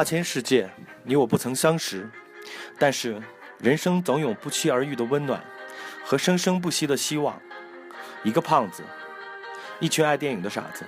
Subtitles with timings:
[0.00, 0.66] 大千世界，
[1.02, 2.08] 你我不曾相识，
[2.78, 3.20] 但是
[3.58, 5.44] 人生总有不期而遇的温暖
[6.02, 7.38] 和生生不息的希望。
[8.22, 8.82] 一个胖子，
[9.78, 10.86] 一群爱电影的傻子，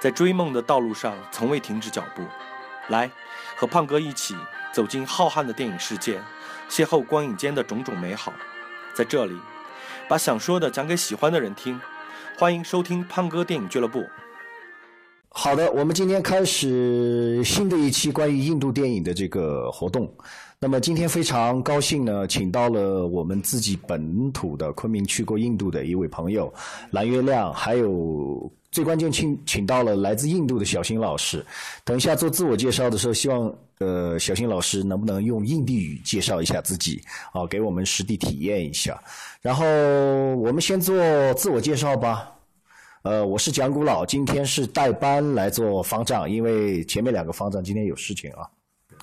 [0.00, 2.22] 在追梦的道路上从未停止脚步。
[2.88, 3.10] 来，
[3.56, 4.36] 和胖哥一起
[4.70, 6.20] 走进浩瀚的电影世界，
[6.68, 8.34] 邂逅光影间的种种美好。
[8.92, 9.40] 在这里，
[10.06, 11.80] 把想说的讲给喜欢的人听。
[12.36, 14.06] 欢迎收听胖哥电影俱乐部。
[15.36, 20.08] 好的，我们今天开始新的一期关于印度电影的这个活动。
[20.60, 26.54] 那么今天非常高兴呢，请到了我们自己本土的昆明去过印度的一位朋友
[26.92, 31.44] 蓝月亮，还有最关键请请到了来自印度的小新老师。
[31.84, 39.02] 等一下做自我介绍的时候，希望呃小新老师能不能用印地语介绍一下自己啊，给我们实地体验一下。
[39.42, 39.66] 然后
[40.36, 40.94] 我们先做
[41.34, 42.30] 自我介绍吧。
[43.04, 48.48] 呃，我是蒋古老，今天是代班来做方丈，因为前面两个方丈今天有事情啊。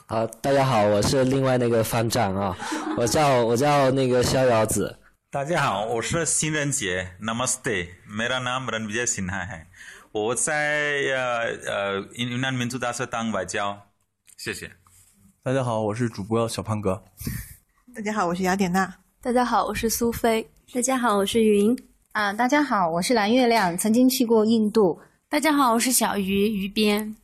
[0.08, 2.58] 好，大家好，我是另外那个方丈啊，
[2.98, 4.98] 我叫我叫那个逍遥子。
[5.30, 9.68] 大家好，我是新人杰，Namaste，没拉那么人比较心态嗨。
[10.12, 13.84] 我在呃呃云南民族大学当外教，
[14.36, 14.72] 谢谢。
[15.44, 17.04] 大家好，我是主播小胖哥。
[17.94, 18.96] 大家好，我是雅典娜。
[19.22, 20.50] 大家好，我是苏菲。
[20.74, 21.91] 大家好，我是云。
[22.12, 25.00] 啊，大家好，我是蓝月亮，曾经去过印度。
[25.30, 27.16] 大家好，我是小鱼鱼边。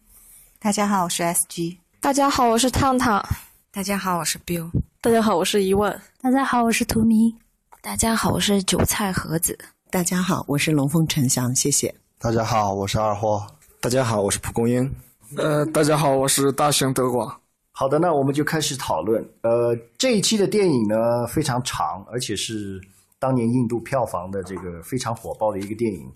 [0.59, 1.75] 大家好，我是 SG。
[1.99, 3.21] 大家好，我是烫烫。
[3.69, 4.71] 大家好，我是 Bill。
[5.01, 5.99] 大家好，我是一问。
[6.21, 7.35] 大家好，我是图迷。
[7.81, 9.59] 大家好，我是韭菜盒子。
[9.89, 11.93] 大家好，我是龙凤呈祥，谢谢。
[12.17, 13.45] 大家好，我是二货。
[13.81, 14.89] 大家好，我是蒲公英。
[15.35, 17.37] 呃，大家好，我是大雄德广。
[17.73, 19.21] 好的，那我们就开始讨论。
[19.41, 22.81] 呃，这一期的电影呢非常长，而且是。
[23.19, 26.11] 当年印度票房的这个非常火爆的一个电影，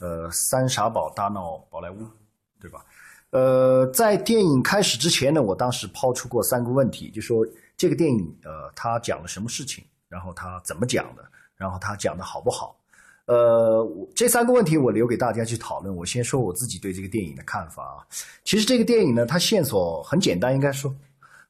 [0.00, 2.02] 呃，《三傻宝大闹宝莱坞》，
[2.60, 2.84] 对吧？
[3.30, 7.46] 呃，在电影开始之前呢，我当时抛出过三个问题，就说
[7.76, 11.24] 这个电影，呃，它讲了什么事情，然后它怎么讲的，
[11.56, 12.76] 然后它讲的好不好？
[13.24, 15.96] 呃，这三个问题我留给大家去讨论。
[15.96, 18.04] 我先说我自己对这个电影的看法啊。
[18.44, 20.94] 其实这个电影呢，它线索很简单，应该说。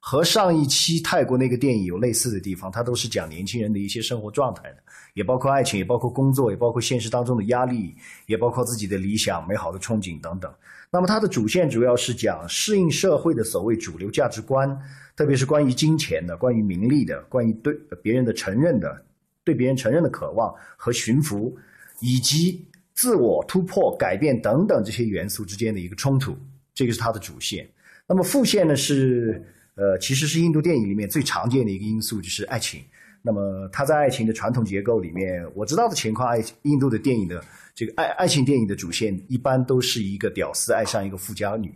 [0.04, 4.78] 和上一期泰国那个电影有类似的地方，它都是讲年轻人的一些生活状态的，
[5.14, 7.94] 也包括爱情，也包括工作，也包括现实当中的压力，
[8.26, 10.52] 也包括自己的理想、美好的憧憬等等。
[10.91, 14.76] 那么它的主线主要是讲适应社会的所谓主流价值观，
[15.14, 19.00] 特别是关于金钱的、关于名利的、关于对别人的承认的、
[19.44, 21.56] 对别人承认的渴望和驯服，
[22.00, 26.36] 以及自我突破、改变等等这些元素之间的一个冲突，
[26.74, 27.64] 这个是它的主线。
[28.04, 29.41] 那么副线呢是。
[29.75, 32.83] 呃，其实是印度电影里面最常见的一个因素，就是爱情。
[33.22, 37.43] 那么，它在爱情的传统结构里面，我知道的情况，爱印度的电影的
[37.75, 41.72] 这个爱爱情电影的主线，一般都是一个屌丝爱上一个富家女，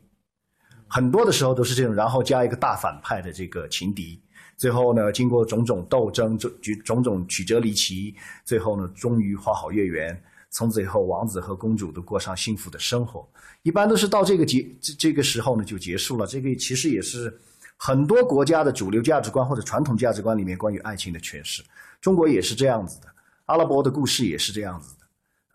[0.88, 4.20] 很多的时候都是这种，然后加一个大反派的这个情敌，
[4.56, 6.50] 最后呢，经过种种斗争，种
[6.84, 8.14] 种种曲折离奇，
[8.44, 10.20] 最后呢，终于花好月圆，
[10.50, 13.26] 从此以后，王子和公主都过上幸福的生活。
[13.62, 16.26] 一般都是到这个结这这个时候呢，就结束了。
[16.26, 17.32] 这个其实也是。
[17.76, 21.62] 很多国家的主流价值观或者传统价值观里面关于爱情的诠释，
[22.00, 23.06] 中国也是这样子的，
[23.44, 25.04] 阿拉伯的故事也是这样子的。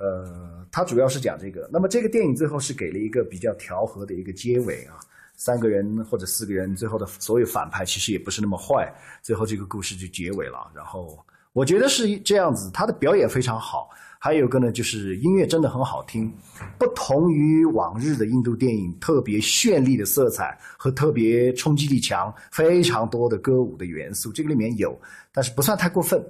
[0.05, 1.69] 呃，它主要是讲这个。
[1.71, 4.99] 那么这个电影最后是给了一个比较调和的一个结尾啊，
[5.35, 10.71] 三个人或者四个人最后的所有反派其实也不是那么坏，最后这个故事就结尾了。
[10.73, 11.23] 然后
[11.53, 13.89] 我觉得是这样子，他的表演非常好。
[14.23, 16.31] 还有个呢，就是音乐真的很好听，
[16.77, 24.95] 不同于往日的印度电影，特别绚丽的色彩和特别冲击力强、非常多的歌舞的元素，这个里面有，
[25.33, 26.23] 但是不算太过分，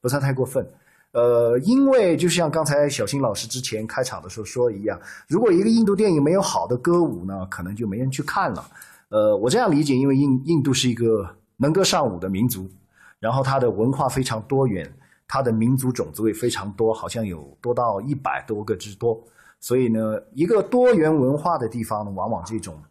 [0.00, 0.66] 不算太过分。
[1.12, 4.98] 呃，因为就像刚才小新老师之前开场的时候说一样，
[5.28, 8.66] 如果一个印度电影没有好的歌舞呢，可能就没人去看了。
[9.10, 12.66] 呃，我这样理解，因为印印度是一个能歌善舞的民族，
[13.20, 14.90] 然后它的文化非常多元。
[15.28, 19.22] 它的民族种族也非常多，好像有多到一百多个之多。
[19.60, 22.82] 所以呢，一个多元文化的地方，往往这种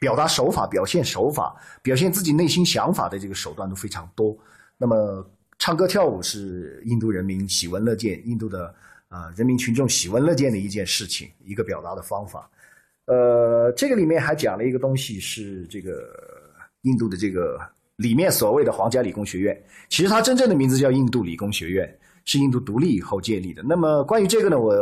[0.00, 4.34] 表达手法、表现手法、表现自己内心想法的这个手段都非常多。
[4.78, 5.28] 那么，
[5.58, 8.74] 唱歌跳舞是印度人民喜闻乐见、印度的
[9.08, 12.48] 啊人民群众喜闻乐见的一件事情，一个表达的方法。
[13.04, 15.92] 呃，这个里面还讲了一个东西，是这个
[16.80, 17.60] 印度的这个。
[17.96, 23.62] 里面所谓的皇家理工学院，其实它真正的名字叫印度理工学院，是印度独立以后建立的。
[23.62, 24.74] 那么关于这个呢，我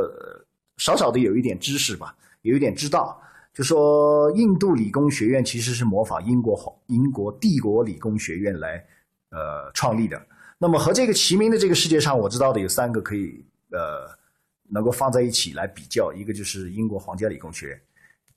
[0.79, 3.21] 少少的有一点知识吧，有一点知道，
[3.53, 8.83] 就说印度理工学院其实是模仿英国皇英国帝国理工学院来
[9.31, 10.25] 呃创立的。
[10.57, 14.09] 那么和这个齐名的这个世界上，我知道的有三个可以呃
[14.69, 17.81] 能够放在一起来比较，一个就是英国皇家理工学院。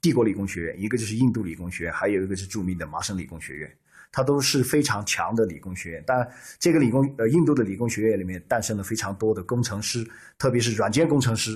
[0.01, 3.71] 帝国理工学院，一个就是印度理工学院，还有一个是著名的麻省理工学院。
[4.15, 6.25] 它都是非常强的理工学院，但
[6.57, 10.07] 这个理工呃印度的理工学院里面诞生了非常多的工程师，
[10.37, 11.53] 特别是软件工程师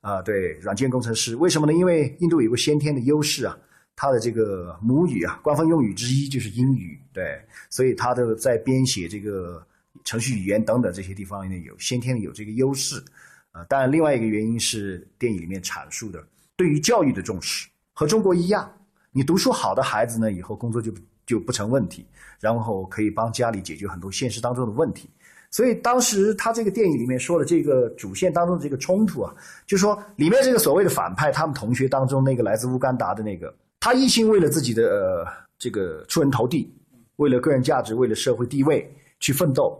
[0.00, 1.72] 啊，对软件工程师，为什么呢？
[1.72, 3.58] 因为印度有个先天的优势啊，
[3.96, 7.36] 它的这个母语啊，官方用语之一就是英语，对，
[7.68, 9.60] 所以它的在编写这个
[10.04, 13.02] 程序语言等等这些地方呢，有先天的有这个优势
[13.50, 13.64] 啊。
[13.64, 16.24] 当然，另外一个原因是电影里面阐述的
[16.56, 18.72] 对于教育的重视，和中国一样，
[19.10, 20.94] 你读书好的孩子呢，以后工作就。
[21.28, 22.06] 就不成问题，
[22.40, 25.08] 然后可以帮家里解决很多现实当中的问题。
[25.50, 29.34] 所以当时他这个电影里面说的这个主线当中的这个冲突啊，
[29.66, 35.26] 就是说里面这个所谓的反派，他们同学当中那个来自乌干达的那个，他一心为了自己的呃
[35.58, 36.74] 这个出人头地，
[37.16, 38.90] 为了个人价值，为了社会地位
[39.20, 39.78] 去奋斗。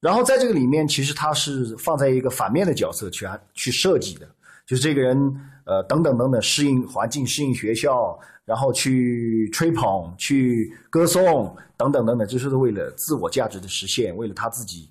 [0.00, 4.28] 然后在这个里面，其实他是放在一个反面的角色去去设计的，
[4.66, 5.18] 就是这个人
[5.66, 8.18] 呃等等等等适应环境，适应学校。
[8.46, 14.88] 然后去吹捧、去歌颂等等等等，这是为了自我价值的实现，为了他自己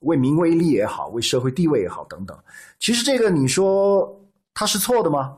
[0.00, 2.38] 为名为利也好，为社会地位也好等等。
[2.78, 4.14] 其实这个你说
[4.52, 5.34] 他是错的吗？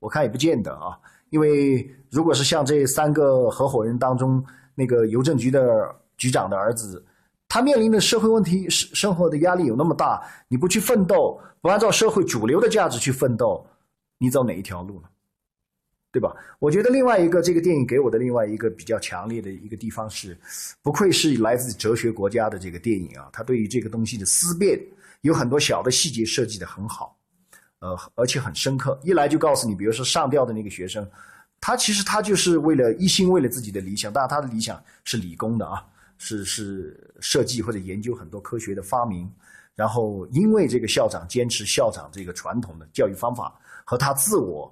[0.00, 0.98] 我看也不见得啊。
[1.30, 4.44] 因为如果是像这三个合伙人当中
[4.74, 7.00] 那个邮政局的局长的儿子，
[7.48, 13.64] 他面临的社会问题、生生活的压力有那么大，你不去奋斗，不按照社会主流的价值去奋斗，
[14.18, 15.08] 你走哪一条路呢？
[16.12, 16.34] 对吧？
[16.58, 20.34] 我觉得另外一个这个电影给我的另外一个比较强烈的一个地方是，
[20.80, 24.80] 不愧是来自哲学国家的这个电影啊，它对于这个东西的思辨
[25.20, 27.14] 有很多小的细节设计的很好，
[27.80, 28.98] 呃，而且很深刻。
[29.04, 31.06] 一来就告诉你，比如说上吊的那个学生，
[31.60, 35.84] 他其实他就是为了一心为了自己的理想，当然他的理想是理工的啊，
[36.16, 39.30] 是是设计或者研究很多科学的发明，
[39.74, 43.54] 然后因为这个校长坚持校长这个传统的教育方法
[43.86, 44.70] 和他自我。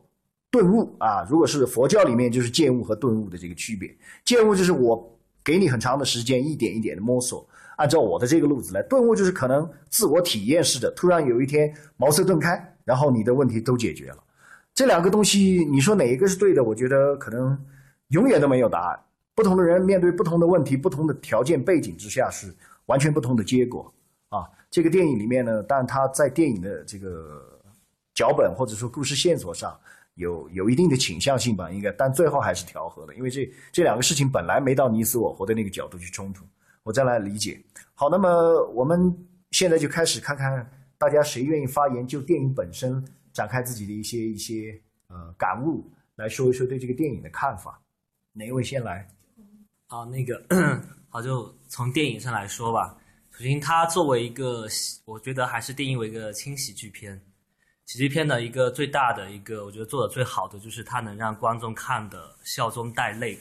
[0.50, 3.92] 顿悟啊，如果是佛教里面就是见悟和顿悟的这个区别。
[4.24, 7.44] 见悟就是我给你很长的时间，一点一点的摸索，
[7.76, 8.80] 按照我的这个路子来。
[8.82, 14.18] 顿悟就是可能自我体验式的，突然有一天茅塞顿开，然后你的问题都解决了。
[14.74, 16.62] 这两个东西，你说哪一个是对的？
[16.62, 17.58] 我觉得可能
[18.08, 19.00] 永远都没有答案。
[19.34, 22.54] 不同的人面对不同的问题、不同的条件背景之下，是
[22.86, 23.92] 完全不同的结果
[24.28, 24.46] 啊。
[24.70, 27.53] 这个电影里面呢，但他在电影的这个
[28.14, 29.78] 脚本或者说故事线索上。
[30.16, 36.44] 有有一定的倾向性吧，应该，但最后还是调和的，因为这这两个事情本来没到你死我活的那个角度去冲突，
[36.84, 37.60] 我再来理解。
[37.94, 39.12] 好，那么我们
[39.50, 45.84] 现在就开始看看大家谁愿意发言，就电影本身展开自己的一些一些呃感悟，
[46.14, 47.76] 来说一说对这个电影的看法。
[48.32, 49.04] 哪一位先来？
[49.88, 50.40] 啊，那个
[51.08, 52.96] 好，就从电影上来说吧。
[53.32, 54.68] 首先，它作为一个，
[55.04, 57.20] 我觉得还是定义为一个轻喜剧片。
[57.86, 63.38] 喜剧片的一个最大的一个，我觉得做的最好的就是它能让观众看的笑中带泪，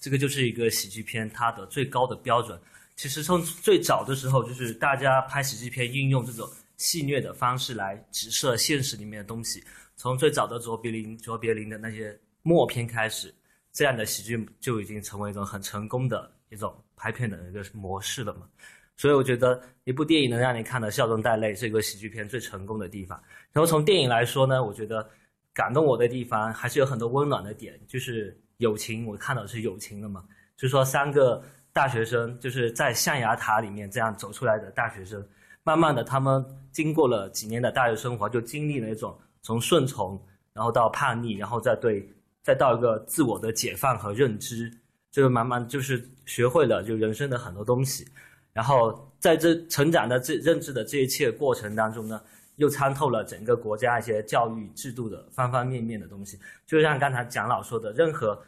[0.00, 2.58] 这个就是一个喜剧片它的最高的标准。
[2.96, 9.62] 其实从最早的时候，就是大家拍喜剧片运用这种戏谑的方式来直射现实里面的东西。
[9.96, 13.34] 从最早的卓别林、卓别林的那些默片开始，
[13.72, 18.48] 这样的喜剧就已经成为一种很成功的一种拍片的一个模式了嘛。
[18.96, 23.20] 所以我觉得一部电影能让你看得笑中带泪，是一个喜剧片最成功的地方。
[23.52, 25.08] 然后从电影来说呢，我觉得
[25.52, 30.24] 感动我的地方还是有很多温暖的点，就是友情，我看到是友情的嘛。
[30.56, 35.26] 就是说三个大学生就是在象牙塔里面这样走出来的大学生，
[35.64, 40.20] 慢慢的他们经过了几年的大学生活，就经历了一种从顺从，
[40.52, 42.08] 然后到叛逆，然后再对，
[42.42, 44.70] 再到一个自我的解放和认知，
[45.10, 48.06] 就是慢慢就是学会了就人生的很多东西。
[48.54, 52.22] 然后在这成长的这认知的这一切过程当中呢，
[52.54, 56.38] 又参透了整个国家一些教育制度的方方面面的东西。
[56.64, 58.40] 就像刚才蒋老说的，任何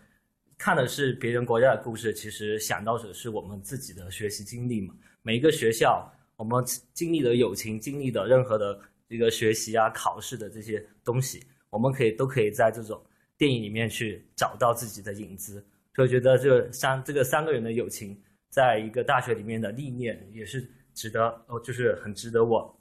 [0.57, 4.95] 看的是别人国家的故事，其实想到的是我们自己的学习经历嘛。
[5.23, 13.05] 每一个学校，我们经历的友情，经历的任何的这个学习啊、考试的这些东西，我们可以都可以在这种
[13.37, 15.67] 电影里面去找到自己的影子。
[15.97, 18.17] 所以觉得这三这个三个人的友情。
[18.49, 22.81] 在一个大学里面的历练也是值得哦，就是很值得我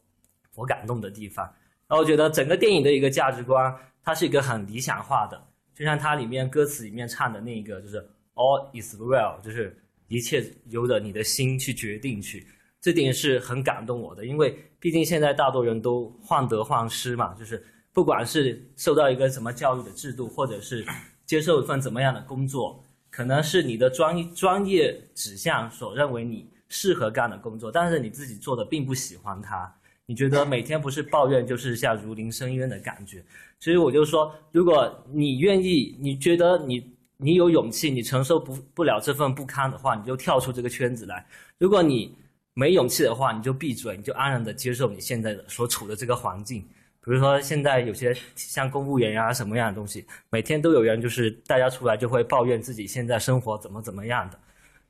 [0.56, 1.46] 我感动的地方。
[1.88, 5.42] 然后我觉得整个电影的一个价值观，它是一个很理想化的，
[5.74, 7.98] 就像它里面歌词里面唱的那个，就是
[8.34, 12.48] All is well，就是一切由着你的心去决定去。
[12.82, 20.86] 这点是很感动我的，因为毕竟现在大多人都患得患失嘛，就是不管是受到一个什么教育的制度，或者是
[21.26, 22.85] 接受一份怎么样的工作。
[23.16, 29.74] 可能是你的专专业指向所认为你适合干的工作，但是你自己做的并不喜欢它，
[30.06, 33.24] 你觉得每天不是抱怨，就是像如临深渊的感觉。
[33.58, 41.26] 所以我就说，如果你愿意，你觉得你你有勇气，你承受不不了这份不堪的话，你就跳出这个圈子来。
[41.58, 42.14] 如果你
[42.54, 46.68] 没勇气的话，你就闭嘴，你就安然的接受你现在的所处的这个环境。
[47.06, 54.40] 比如说，现在有些像公务员呀什么样的东西，每天都有人就是大家出来就会抱怨自己现在生活怎么怎么样的。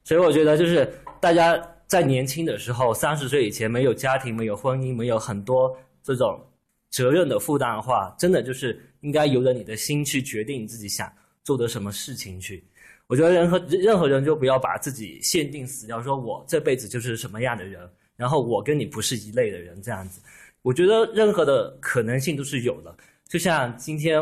[0.05, 6.41] 所以我觉得就是大家在年轻的时候，三十岁以前没有家庭、没有婚姻、没有很多这种
[6.89, 11.12] 责任的负担的话，真的就是应该由着你的心去决定你自己想
[11.43, 12.63] 做的什么事情去。
[13.07, 17.81] 我觉得任何任何人就不要把自己限定死掉，说我这辈子就是什么样的人，
[18.15, 20.22] 然后我跟你不是一类的人这样子。
[20.65, 22.91] 我觉得任何的可能性都是有的。
[23.27, 24.19] 就像今天，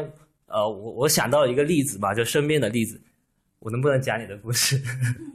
[0.48, 3.02] 呃，我我想到了一个例子吧，就身边的例子。
[3.60, 4.78] 我能不能讲你的故事？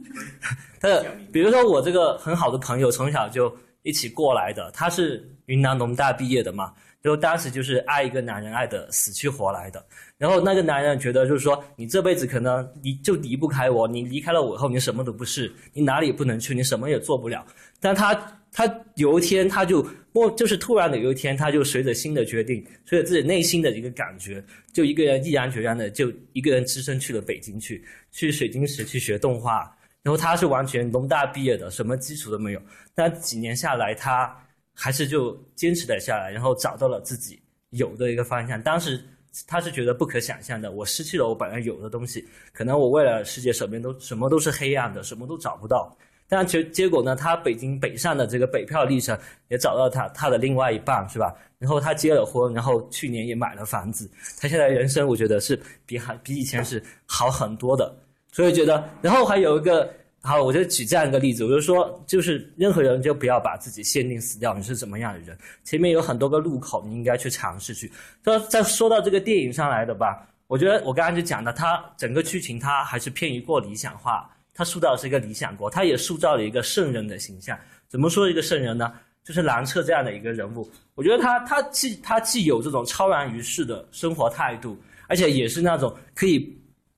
[0.79, 0.87] 他
[1.33, 3.51] 比如说我这个很好的朋友，从小就
[3.81, 6.71] 一起过来的，他是云南农大毕业的嘛。
[7.01, 9.83] 就当时就是爱一个男人，爱的死去活来的。
[10.15, 17.43] 然后那个男人觉得就是说，你这辈子可能离就离不开我，你离开了我以后，你什么都不是，你哪里也不能去，你什么也做不了。
[17.79, 18.13] 但他
[18.51, 29.75] 他有一天他就莫就是突然的有一天，他就随着新的决定，随着自己内心的一个感觉，就一个人毅然决然的就一个人只身去了北京去，去水晶石去学动画。
[30.01, 32.61] 然后他是完全农大毕业的，什么基础都没有。
[32.95, 34.35] 但几年下来，他。
[34.81, 37.37] 还是就坚持了下来，然后找到了自己
[37.71, 38.61] 有的一个方向。
[38.61, 38.97] 当时
[39.45, 45.93] 他是觉得不可想象的，我失去了我本来有的东西，可能我未来世界什么都什么都是黑暗的，什么都找不到。
[46.29, 49.17] 但结结果呢，他北京北上的这个北漂历程
[49.49, 51.35] 也找到他他的另外一半，是吧？
[51.57, 54.09] 然后他结了婚，然后去年也买了房子。
[54.39, 57.93] 他现在人生我觉得是比还比以前是好很多的，
[58.31, 59.91] 所以觉得，然后还有一个。
[60.21, 65.35] 好，我就举这样一个例子，我就说，就是任何人就不要把自己限定死掉，你是怎么样的人？
[65.63, 67.89] 前面有很多个路口，你应该去尝试去。
[68.25, 77.57] 说再说到这个电影上来的吧，我觉得我刚刚就讲的，它整个剧情它还是偏于过理想化，他塑造的是一个理想国，他也塑造了一个圣人的形象。
[77.87, 78.91] 怎么说一个圣人呢？
[79.23, 86.39] 就是蓝彻这样的一个人物，我觉得他他既他既有这种超然于世的生活态度，而且也是那种可以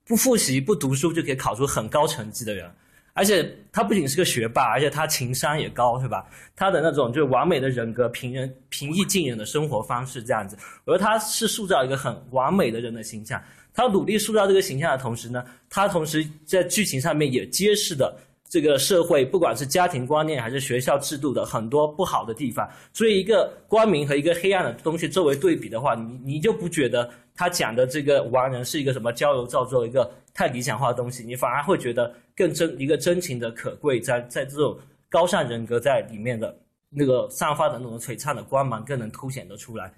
[0.07, 2.67] 不复习不读书就可以考出很高成绩的人。
[3.13, 6.25] 而且他不仅是个学霸，而且他情商也高，是吧？
[6.55, 13.39] 他的那种就是完美的人格、平人平易近人的生活方式，这样子，我觉得他是塑造一个很完美的人的形象。
[13.73, 18.15] 他努力塑造这个形象的同时呢，他同时在剧情上面也揭示的
[18.49, 22.69] 这个社会，不管是家庭观念还是学校制度的很多不好的地方。
[22.93, 32.13] 所以，一个光明和一个黑暗的东西作为对比的话，你你就不觉得他讲的这个完人是一个什么娇柔造作、一个太理想化的东西，你反而会觉得。
[32.33, 34.75] 更真一个真情的可贵，在在这种
[35.09, 36.57] 高尚人格在里面的
[36.89, 39.93] 那个散发的那种璀璨的光芒，更能凸显得出来。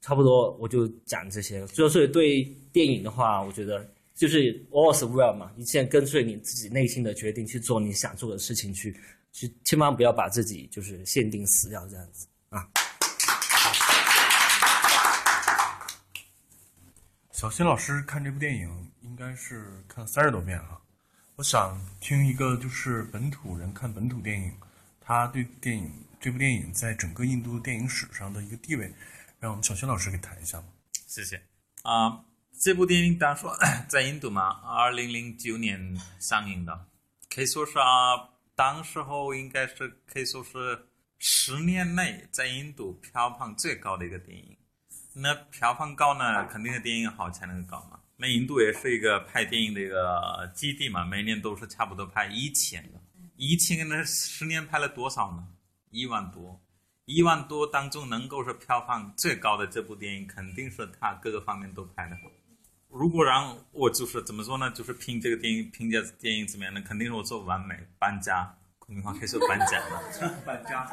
[0.00, 1.66] 差不多我就讲这些。
[1.68, 8.96] 就是对电影的话，我觉得就是 all is well 嘛，一切跟随你自己内心的决定去做你想做的事情，去
[9.32, 12.68] 去千万不要把自己就是限定死掉这样子啊。
[17.32, 20.80] 小新老师看这部电影应该是看了三十多遍了。
[21.36, 24.52] 我想听一个，就是本土人看本土电影，
[25.00, 25.88] 他对电影
[26.18, 28.92] 这部电影在整个印度电影史上的一个地位，
[29.40, 30.66] 让我们小轩老师给谈一下吧。
[31.06, 31.40] 谢谢。
[31.82, 32.24] 啊，
[32.60, 33.56] 这部电影当说
[33.88, 36.86] 在印度嘛，二零零九年上映的，
[37.32, 40.86] 可以说是啊，当时候应该是可以说是
[41.18, 44.56] 十年内在印度票房最高的一个电影。
[45.14, 48.00] 那票房高呢，肯定是电影好才能高嘛。
[48.16, 52.98] 那印度也是一个拍电影的一个基地嘛，每年都是差不多拍一千个，
[53.36, 55.46] 一千那十年拍了多少呢？
[55.90, 56.60] 一万多，
[57.08, 62.30] 一万多当中能够是票房最高的这部电影，肯定是他各个方面都拍的好。
[62.90, 64.70] 如果让我就是怎么说呢？
[64.72, 66.82] 就是评这个电影，评价电影怎么样呢？
[66.82, 70.02] 肯定是我做完美搬家，昆明话可以说搬家了。
[70.44, 70.86] 搬家。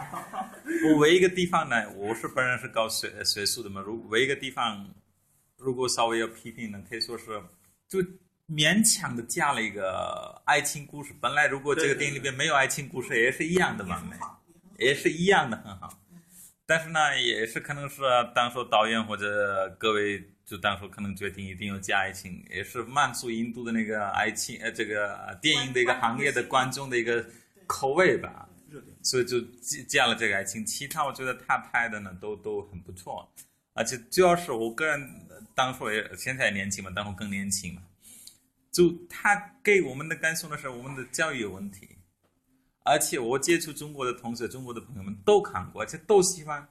[0.88, 4.88] 我唯一一个地方呢，我是本人是搞学学术的嘛，如唯一一个地方。
[5.58, 7.42] 如果稍微要批评呢，可以说是
[7.88, 8.00] 就
[8.48, 11.14] 勉强的加了一个爱情故事。
[11.20, 14.16] 本来如果这个电影里边没有爱情故事，也是一样的完美，
[14.78, 15.98] 也是一样的很好。
[16.66, 18.02] 但是呢，也是可能是
[18.34, 27.26] 当初导演或者各位就当初可能决定一定要加爱情，也是满足印度的那个爱情呃这个电影的一个行业的观众的一个
[27.68, 28.50] 口味吧。
[29.04, 29.40] 所以就
[29.88, 30.66] 加了这个爱情。
[30.66, 33.32] 其他我觉得他拍的呢都都很不错，
[33.74, 35.22] 而且主要是我个人。
[35.54, 37.82] 当初也现在年轻嘛，当初更年轻嘛，
[38.74, 41.88] 就他给我们的感受呢是我们的教育有问题，
[42.86, 46.66] 而且我接触中国的同学、中国的朋友们都看过，而且都喜欢。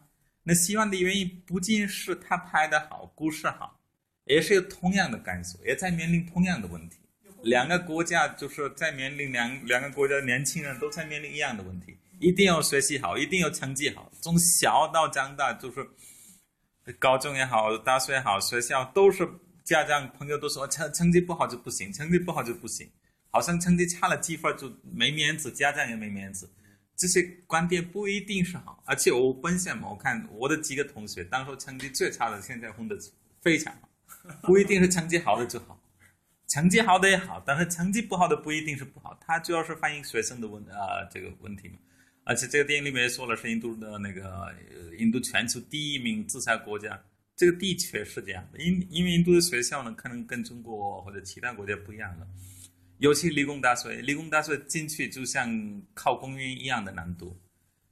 [0.45, 3.81] 那喜欢的原因不仅是他拍的好，故事好，
[4.27, 6.99] 也是有同样的感受，也在面临同样的问题。
[7.43, 15.87] 两个国家就是在面临两两个国家的年轻人都在面临一样的问题，一定要学习好，一定要成绩好，从小到长大就是
[16.99, 19.29] 高中也好，大学也好，学校都是
[19.65, 22.89] 家长朋友都说成成绩不好就不行，成绩不好就不行，
[23.35, 26.49] 好像成绩差了几分就没面子，家长也没面子。
[26.95, 32.97] 这些观点不一定是好，而且我本身嘛，我看我的几个同学，当初成绩最差的，现在混得
[33.43, 33.89] 非常好，
[34.43, 35.77] 不一定是成绩好的就好，
[36.47, 41.75] 成绩好的也好，但是成绩不好的不一定是不好，它主要是反映学生的问啊这个问题嘛。
[42.23, 44.55] 而且这个电影里面说了，是印度的那个
[44.97, 47.03] 印度全球第一名自杀国家，
[47.35, 52.27] 这个的确是这样，因因为印度的学校呢，可能跟中国或者其他国家不一样了。
[53.05, 57.39] 尤其理工大学，理工大学进去就像考公务员一样的难度，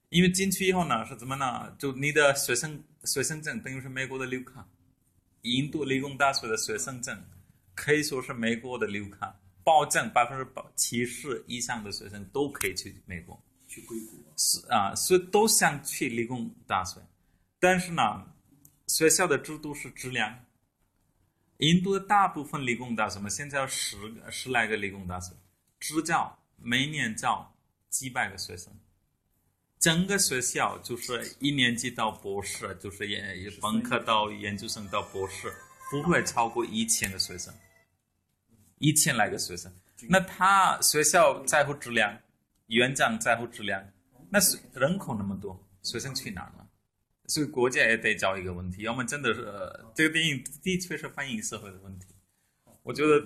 [0.09, 1.71] 因为进去以后呢是怎么呢？
[1.79, 4.67] 就你的学生学生证等于是美国的绿卡，
[5.43, 7.23] 印度理工大学的学生证
[7.75, 13.39] 可以说是美国的绿卡，保证百分之八七十以上的学生都可以去美国，
[13.69, 16.99] 去硅谷是啊，所以都想去理工大学，
[17.61, 18.03] 但是呢，
[18.87, 20.35] 学校的制度是质量。
[21.63, 25.33] 印度的大部分理工大学嘛，现在有十个十来个理工大学，
[25.79, 27.55] 支教每年招
[27.89, 28.73] 几百个学生。
[29.79, 33.23] 整个学校就是一年级到博士，就是研
[33.61, 35.53] 本科到研究生到博士，
[35.89, 37.55] 不会超过一千个学生，
[38.79, 39.73] 一千来个学生。
[40.09, 42.19] 那他学校在乎质量，
[42.67, 43.81] 院长在乎质量，
[44.29, 44.41] 那
[44.75, 46.62] 人口那么多，学生去哪儿了？
[47.29, 49.45] 所以国家也得找一个问题，要么真的是
[49.95, 52.07] 这个电影的确是反映社会的问题。
[52.83, 53.25] 我觉得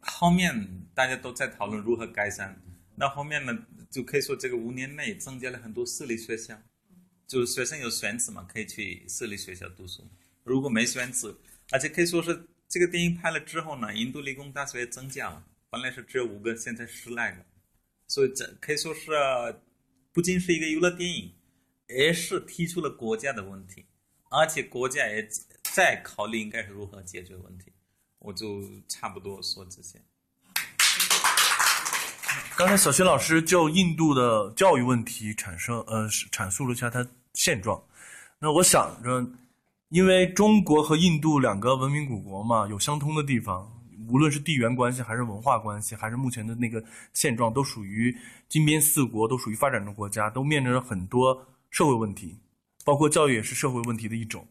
[0.00, 2.58] 后面大家都在讨论如何改善，
[2.94, 6.56] 那后面呢就可以说这个五年内增加了很多私立学校，
[7.26, 10.08] 就是学生有选择嘛，可以去私立学校读书。
[10.44, 11.36] 如果没选择，
[11.72, 17.44] 而且可以说是这个电影拍了之后呢，印度理工大学也增加了，本来是只有五个，现在十来个，
[18.06, 19.10] 所以这可以说是
[20.12, 21.32] 不仅是一个娱乐电影。
[21.88, 23.84] 也是提出了国家的问题，
[24.30, 25.26] 而且国家也
[25.74, 27.72] 在考虑应该是如何解决问题。
[28.18, 29.98] 我就差不多说这些。
[32.56, 37.80] 刚才小新老师就印度的教育问题产生呃阐述了一下它现状。
[38.38, 39.24] 那我想着，
[39.88, 43.70] 因为中国和印度两个文明古国嘛，有相通的地方，
[44.08, 48.14] 无论是地缘关系，还是文化关系，还是目前的那个现状，都属于
[48.48, 51.46] 金边四国，都属于发展中国家，都面临着很多。
[51.70, 52.38] 社会问题，
[52.84, 54.46] 包括教育也是社会问题的一种。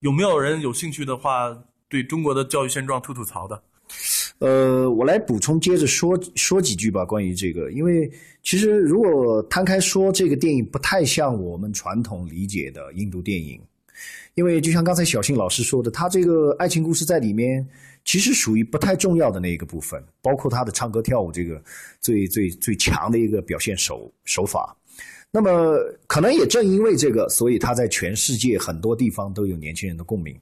[0.00, 1.56] 有没有人有兴趣的话，
[1.88, 3.62] 对中国的教育现状吐吐槽的？
[4.38, 7.04] 呃，我来补充，接着说说几句吧。
[7.04, 8.10] 关于这个，因为
[8.42, 13.60] 其实如果摊开说，这个电影不太像我们传统理解的印度电影，
[14.34, 17.68] 因为就像刚才小信老师说的，他这个爱情故事在里面
[18.04, 21.62] 其实属于不太重要的那一个部分，包括他的唱歌跳舞这个
[22.00, 24.74] 最最最强的一个表现手手法。
[25.32, 30.36] 那么，可能也正因为这个，所以他在全世界很多地方都有年轻人的共鸣。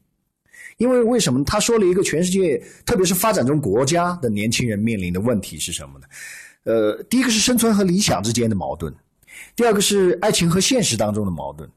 [0.79, 6.07] 因为为什么他说了一个全世界，特别是发展中国家的年轻人面临的问题是什么呢？
[6.65, 8.95] 呃，第一个是生存和理想之间的矛盾，
[9.57, 11.69] 第二个是爱情和现实当中的矛盾。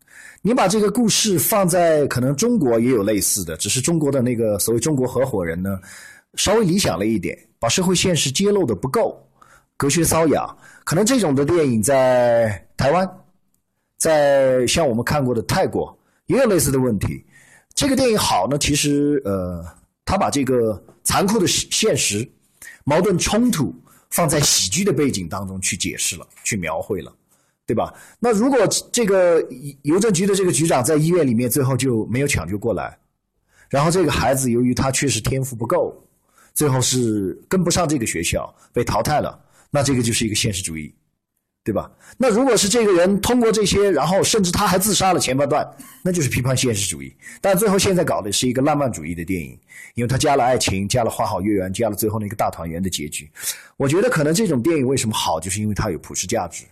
[0.41, 5.79] 你把这个故事放在可能中国也有类似的，只是中国的那个所谓中国合伙人呢，
[6.35, 9.21] 稍微理想了一点，把社会现实揭露的不够。
[9.81, 13.09] 隔靴搔痒，可能这种的电影在台湾，
[13.97, 17.25] 在像我们看过的泰国也有类似的问题。
[17.73, 19.65] 这个电影好呢，其实呃，
[20.05, 22.29] 他把这个残酷的现实、
[22.83, 23.73] 矛盾冲突
[24.11, 27.11] 放在喜剧的背景当中去解释了，去描绘了，
[27.65, 27.91] 对吧？
[28.19, 28.59] 那如果
[28.91, 29.43] 这个
[29.81, 32.95] 邮政局的这个局长在医院里面最后就没有抢救过来，
[33.67, 35.91] 然后这个孩子由于他确实天赋不够，
[36.53, 39.43] 最后是跟不上这个学校，被淘汰了。
[39.71, 40.93] 那这个就是一个现实主义，
[41.63, 41.89] 对吧？
[42.17, 45.65] 那如果是这个人通过这些，然后甚至他还自杀了前半段，
[46.03, 47.15] 那就是批判现实主义。
[47.39, 49.57] 但最后现在搞的是一个浪漫主义的电影，
[49.95, 53.31] 因为他加了爱情，加了花好月圆，加了最后那个大团圆的结局。
[53.77, 56.65] 我觉得可能这种电影为什么好，就是因为它有普世价值。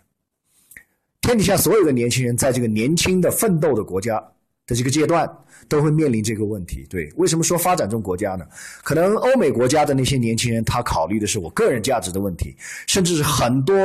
[1.22, 4.22] 天底下所有的年轻人，在这个年轻的奋斗的国家
[4.69, 5.29] 的这个阶段。
[5.67, 7.12] 都会面临这个问题，对？
[7.15, 8.43] 为什么说发展中国家呢？
[8.82, 12.55] 可能欧美国家的那些年轻人，他考虑的是我个人价值的问题，
[12.88, 13.75] 甚至是很多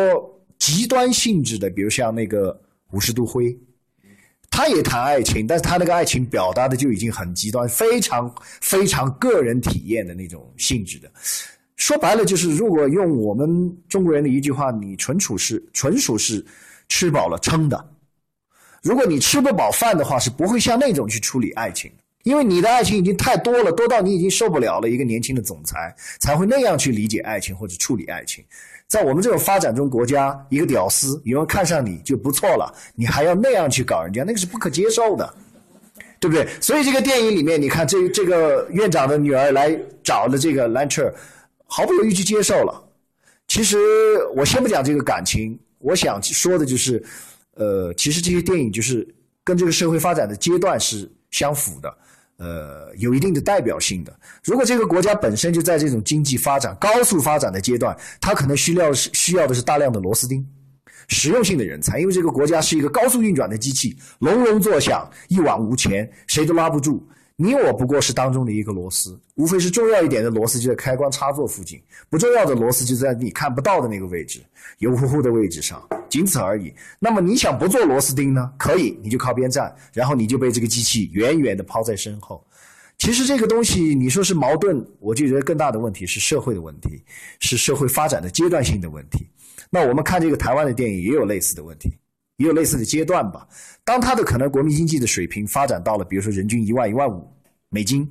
[0.59, 2.59] 极端性质的，比如像那个
[2.93, 3.55] 五十度灰，
[4.49, 11.11] 他也谈爱情，但是他那个爱情表达的就已经很极端，非常非常个人体验的那种性质的。
[11.77, 16.43] 说白了就是，如果用我们中国人的一句话，你纯属是纯属是
[16.89, 17.91] 吃饱了撑的。
[18.85, 24.91] 如果你吃不饱饭的话，是不会像那种去处理爱情的，因为你的爱情已经太多了，多到你已经受不了了。
[24.91, 28.45] 一个年轻的总裁才会那样去理解爱情或者处理爱情。
[28.87, 35.35] 在我们这种发展中国家，一个屌丝有人看上你就不错了，你还要那样去搞人家，那个是不可接受的，
[36.21, 36.47] 对不对？
[36.61, 41.11] 所以这个电影里面，你看这这个院长的女儿来找了这个兰彻，
[41.65, 42.85] 毫不犹豫去接受了。
[43.49, 43.79] 其实
[44.37, 47.03] 我先不讲这个感情，我想说的就是。
[47.55, 49.07] 呃，其实这些电影就是
[49.43, 51.97] 跟这个社会发展的阶段是相符的，
[52.37, 54.17] 呃，有一定的代表性的。
[54.43, 60.45] 如果这个国家本身就在这种经济发展高速发展的阶段，它可能需要需要的是大量的螺丝钉，
[61.09, 67.07] 实用性的人才，因为这个国家是一个高速运转的机器，隆隆作响，一往无前，谁都拉不住。
[67.37, 74.41] 你我不过是当中的一个螺丝，无非是重要一点的螺丝就在开关插座附近，不重要的螺丝就在你看不到的那个位置，
[74.79, 76.73] 油乎乎的位置上，仅此而已。
[77.01, 78.53] 那么你想不做螺丝钉呢？
[78.57, 82.47] 可以，你就靠边站，然后你就被这个机器远远的抛在身后。
[82.99, 87.03] 其实这个东西你说是矛盾，我就觉得更大的问题是社会的问题，
[87.41, 89.29] 是社会发展的阶段性的问题。
[89.71, 91.99] 那我们看这个台湾的电影也有类似的问题。
[92.37, 93.47] 也有类似的阶段吧。
[93.85, 97.31] 当他的可能国民经济的水平发展到了，比如说人均一万一万五
[97.69, 98.09] 美金，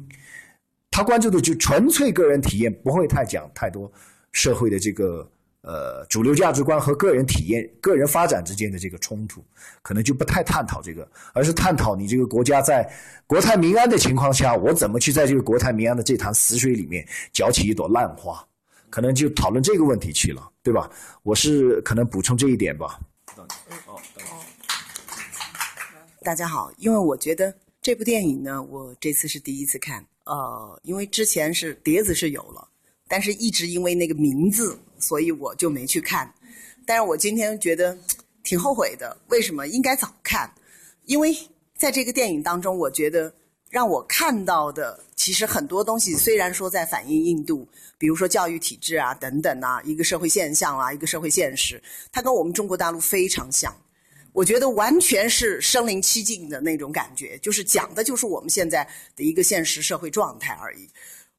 [0.92, 3.92] 他关注的就纯粹个人体验，不会太讲太多
[4.32, 5.28] 社会的这个
[5.62, 9.44] 呃主流价值观和个人体验、个人发展之间的这个冲突，
[9.82, 12.88] 可能就不太探讨这个，而是探讨你这个国家在
[13.26, 18.46] 国泰民安的情况下，我怎么去在这个国泰民安的这潭死水里面搅起一朵烂花，
[18.90, 20.90] 可能就讨论这个问题去了，对吧？
[21.24, 23.00] 我是可能补充这一点吧。
[26.24, 30.04] 大家好，因为我觉得这部电影呢，我这次是第一次看。
[30.24, 32.66] 呃，因为之前是碟子是有了，
[33.10, 36.34] 但是一直因为那个名字，所以我就没去看。
[36.86, 37.98] 但是我今天觉得
[38.42, 39.18] 挺后悔的。
[39.28, 39.68] 为什么？
[39.68, 40.50] 应该早看。
[41.08, 41.36] 因为
[41.76, 43.34] 在这个电影当中，我觉得
[43.70, 51.84] 让我看到的，其实很多东西虽然说在反映印度，比如说教育体制啊等等啊，一个社会现象啊，一个社会现实，
[52.14, 53.76] 它跟我们中国大陆非常像。
[54.34, 60.90] 我觉得完全是身临其境的那种感觉，就是讲的就是我们现在的一个现实社会状态而已。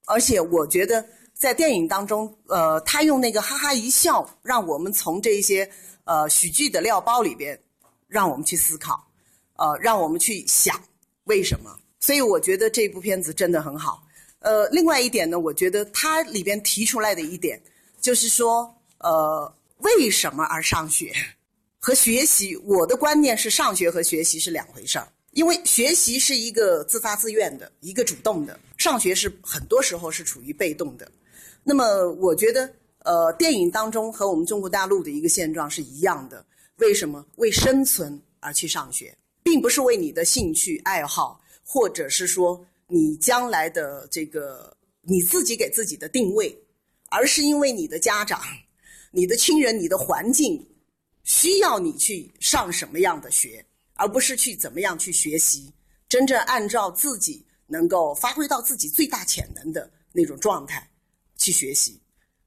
[0.07, 5.68] 而且我觉得在电影当中，呃，他用那个哈哈一笑，让我们从这些
[6.04, 7.59] 呃喜剧的料包里边，
[8.07, 9.04] 让我们去思考，
[9.57, 10.80] 呃，让我们去想
[11.24, 11.76] 为什么。
[12.00, 14.07] 所以我觉得这部片子真的很好。
[14.38, 17.61] 呃，另外一点呢，我觉得它里边提出来的一点
[18.00, 21.12] 就是说，呃，为什么而上学？
[21.84, 31.06] 和学习，我的观念是上学和学习是两回事儿，因为学习是一个自发自愿的，一个主动的，上学是很多时候是处于被动的。
[31.62, 36.42] 那么，我觉得，呃，电影当中和我们中国大陆的一个现状是一样的。
[36.76, 37.22] 为什么？
[37.36, 46.58] 为生存而去上学，并不是为你的兴趣爱好，或者是说你将来的这个你自己给自己的定位，
[47.10, 48.40] 而是因为你的家长、
[49.10, 50.66] 你的亲人、你的环境。
[51.24, 55.72] 需要你去上什么样的学，而不是去怎么样去学习，
[56.06, 60.87] 真正按照自己能够发挥到自己最大潜能的那种状态
[61.38, 61.98] 去学习。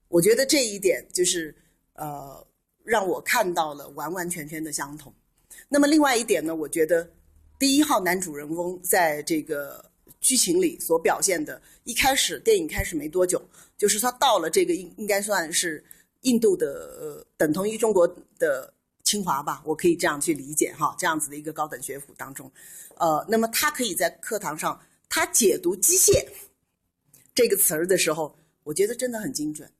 [0.06, 1.54] 我觉得这一点就是
[1.94, 2.46] 呃，
[2.84, 5.12] 让我看到了完完全全的相同。
[5.68, 7.10] 那么另外一点呢，我觉得
[7.58, 9.84] 第一号男主人翁在这个
[10.20, 13.42] 剧情里所表现的，一开始电影开始没多久，
[13.76, 15.84] 就是他到了这个应应该算是。
[16.22, 16.66] 印度的
[17.00, 18.06] 呃等同于中国
[18.38, 18.72] 的
[19.04, 22.50] 清华吧，我可以这样去理解哈，这样子的一个高等学府当中，
[22.96, 24.78] 呃，那么他可以在课堂上
[25.08, 26.24] 他解读机械
[27.34, 29.70] 这个词儿的时候，我觉得真的很精准，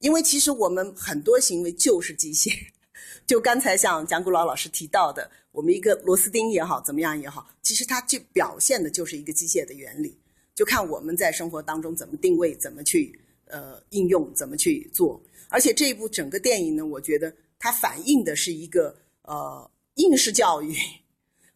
[0.00, 2.52] 因为其实我们很多行为就是机械，
[3.26, 10.18] 就刚才像蒋古老老师提到的，我们一个螺丝钉也好，怎么样也好，其实它就表现的就是一个机械的原理，
[10.54, 15.18] 就看我们在生活当中怎么定位，怎么去呃应用，怎么去做。
[15.48, 20.76] 而且这一部整个电影呢，我觉得它反映的是一个呃应试教育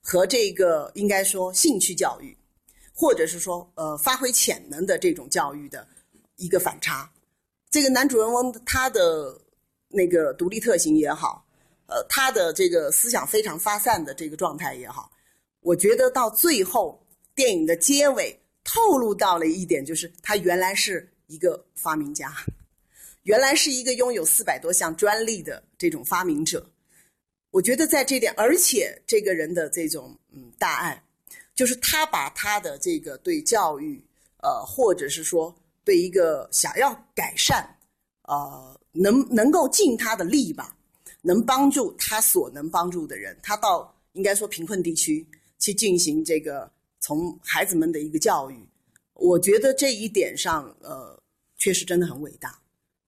[0.01, 2.37] 和这个应该说兴趣教育，
[2.95, 5.87] 或者是说呃发挥潜能的这种教育的
[6.37, 7.11] 一个反差。
[7.71, 9.39] 这个男主人翁他的
[9.89, 11.47] 那个独立特性也好，
[11.87, 15.11] 呃他的这个思想非常发散的这个状态也好，
[15.61, 22.35] 我觉得到最后电影的结尾透露到了一点，就是他原来是一个发明家。
[23.25, 26.69] 原来是一个拥有四百多项专利的这种发明者，
[27.51, 31.03] 我觉得在这点，而且这个人的这种嗯大爱，
[31.55, 34.05] 就是他把他的这个对教育，
[34.39, 35.55] 呃，或者是说
[35.85, 37.65] 对一个想要改善，
[38.23, 40.77] 呃，能能够尽他的力吧，
[41.21, 45.25] 能帮助他所能帮助的人，他到应该说贫困地区
[45.61, 48.69] 去进行这个从孩子们的一个教育。
[49.15, 51.17] 我觉得这一点上，呃，
[51.59, 52.59] 确实真的很伟大。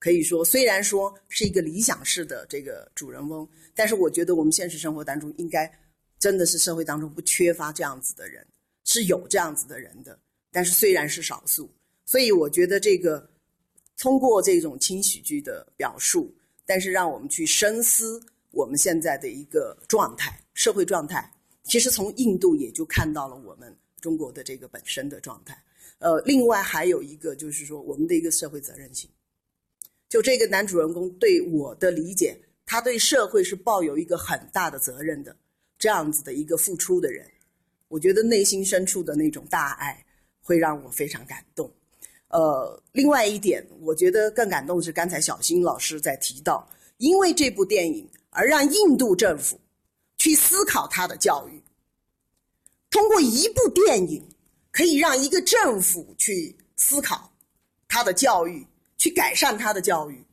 [0.05, 5.67] 可以说，虽然说是一个理想式的这个主人翁，但是我觉得我们现实生活当中应该
[6.19, 8.47] 真的是社会当中不缺乏这样子的人，
[8.85, 10.19] 是有这样子的人的。
[10.53, 11.73] 但是虽然是少数，
[12.05, 13.27] 所以我觉得这个
[13.97, 16.31] 通过这种轻喜剧的表述，
[16.67, 21.33] 但是让我们去深思我们现在的一个状态、社会状态。
[21.63, 25.57] 其实从印度也就看到了我们中国的这个本身的状态。
[25.99, 29.09] 呃，另外还有一个就是说，我们的一个社会责任心。
[30.15, 35.37] 就这个男主人公对我的理解，他对社会是抱有一个很大的责任的，
[35.77, 37.29] 这样子的一个付出的人，
[37.89, 40.07] 我觉得内心深处的那种大爱
[40.41, 41.69] 会让我非常感动。
[42.29, 46.65] 呃，另外一点，我觉得更感动是刚才小新老师在提到，
[46.99, 49.59] 因为这部电影而让印度政府
[50.17, 51.61] 去思考他的教育，
[52.89, 54.25] 通过一部电影。
[54.71, 57.33] 可以让一个政府去思考
[57.87, 58.67] 他的教育，
[59.05, 60.25] 去改善他的教育，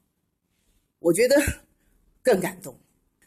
[1.00, 1.36] 我觉得
[2.24, 2.74] 更感动。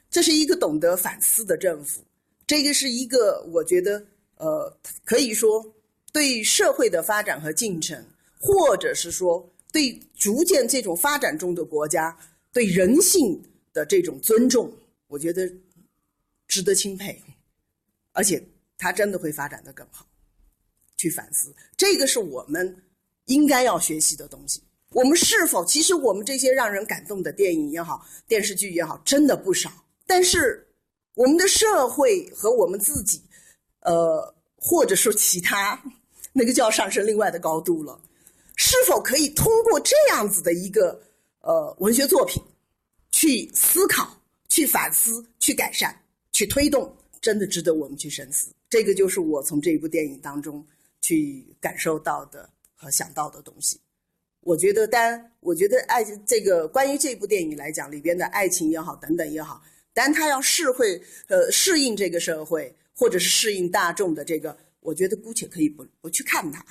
[0.08, 2.02] 这是一个懂得反思的政府，
[2.46, 4.02] 这个是一个我觉得
[4.36, 5.62] 呃，可以说
[6.14, 8.02] 对社会的发展和进程，
[8.40, 12.18] 或者是说对逐渐这种发展中的国家
[12.50, 13.38] 对人性
[13.74, 14.72] 的这种尊重，
[15.08, 15.46] 我觉得
[16.48, 17.22] 值得钦佩，
[18.12, 18.42] 而且
[18.78, 20.06] 它真的会发展的更好。
[20.96, 22.82] 去反思，这个是我们
[23.26, 24.62] 应该要学习的东西。
[24.94, 29.70] 我们是否其实我们这些让人感动的电影也好，电视剧也好，真的不少。
[30.06, 30.66] 但是
[31.14, 33.20] 我们的社会和我们自己，
[33.80, 35.82] 呃，或者说其他，
[36.32, 38.00] 那个就要上升另外的高度了。
[38.56, 40.98] 是否可以通过这样子的一个
[41.40, 42.42] 呃文学作品，
[43.10, 44.16] 去思考、
[44.48, 45.94] 去反思、去改善、
[46.32, 48.48] 去推动，真的值得我们去深思。
[48.70, 50.64] 这个就是我从这部电影当中。
[51.06, 53.78] 去感受到的和想到的东西，
[54.44, 66.64] 我觉得，但我觉得爱这个关于这部电影来讲，里边的爱情也好，等等也好，但他要适会呃适应这个社会，或者是适应大众的这个，我觉得姑且可以不不去看它，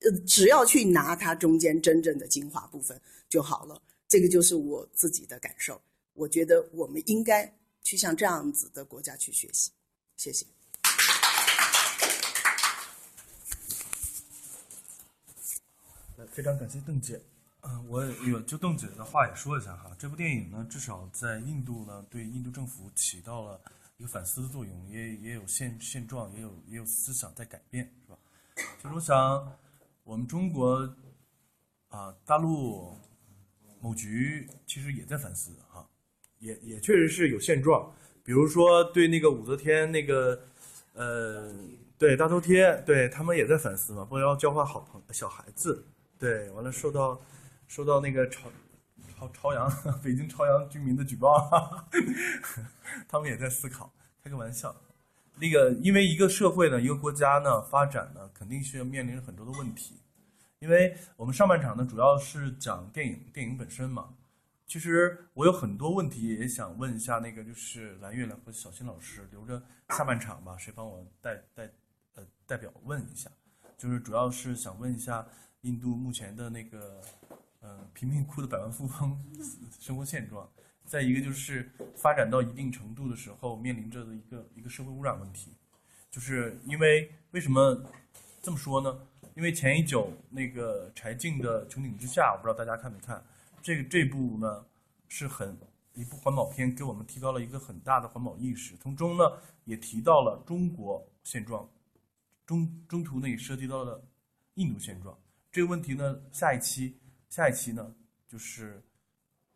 [0.00, 3.80] 呃，只要去拿它中间真正的精华部分就好了。
[4.06, 5.80] 这个就是我自己的感受。
[6.12, 7.50] 我觉得我们应该
[7.82, 9.70] 去向这样子的国家去学习。
[10.16, 10.46] 谢谢。
[16.30, 17.20] 非常感谢邓姐，
[17.62, 19.90] 嗯，我有就邓姐的话也说一下哈。
[19.98, 23.60] 这部电影呢，至少在印度呢，对印度政府起到了
[23.96, 28.18] 一个反思的作用，也也有现现状，也有也有思想在改变，是吧？
[28.80, 29.52] 其实我想，
[30.04, 30.88] 我们中国
[31.88, 32.96] 啊，大陆
[33.80, 35.86] 某局其实也在反思哈，
[36.38, 40.40] 也也确实是有现状，比如说对那个武则天那个，
[40.94, 41.52] 呃，
[41.98, 45.84] 对大头贴，对他们也在反思嘛，不要教坏好朋小孩子。
[46.18, 47.20] 对，完了受到
[47.68, 48.50] 受到那个朝
[49.18, 49.70] 朝朝阳
[50.02, 51.50] 北京朝阳居民的举报，
[53.08, 54.74] 他们也在思考，开个玩笑。
[55.38, 60.00] 那个，因为一个社会呢，一个国家呢，发展呢，肯定需要面临很多的问题。
[60.60, 64.14] 因为我们上半场呢，主要是讲电影，电影本身嘛。
[64.66, 71.70] 其实我有很多问题也想问一下那个，就是蓝月亮和小新老师，留着下半场吧，谁帮我代代
[72.14, 73.30] 呃代表问一下？
[73.76, 75.26] 就是主要是想问一下。
[75.66, 77.02] 印度目前的那个，
[77.60, 79.18] 呃，贫民窟的百万富翁
[79.80, 80.48] 生活现状，
[80.84, 85.50] 再一个就是发展到一定程度的时候，面临着的一个一个社会污染问题，
[86.08, 87.84] 就是因为为什么
[88.40, 88.96] 这么说呢？
[89.34, 93.20] 因为前一久那个柴静的《穹顶之下》，我不知道大家看没看，
[93.60, 94.64] 这个这部呢
[95.08, 95.58] 是很
[95.94, 99.24] 一部环保片，给我们提高了一个很大的环保意识，从中呢
[99.64, 101.68] 也提到了中国现状，
[102.46, 104.00] 中中途呢也涉及到了
[104.54, 105.18] 印度现状。
[105.56, 107.90] 这个问题呢，下一期，下一期呢，
[108.28, 108.84] 就是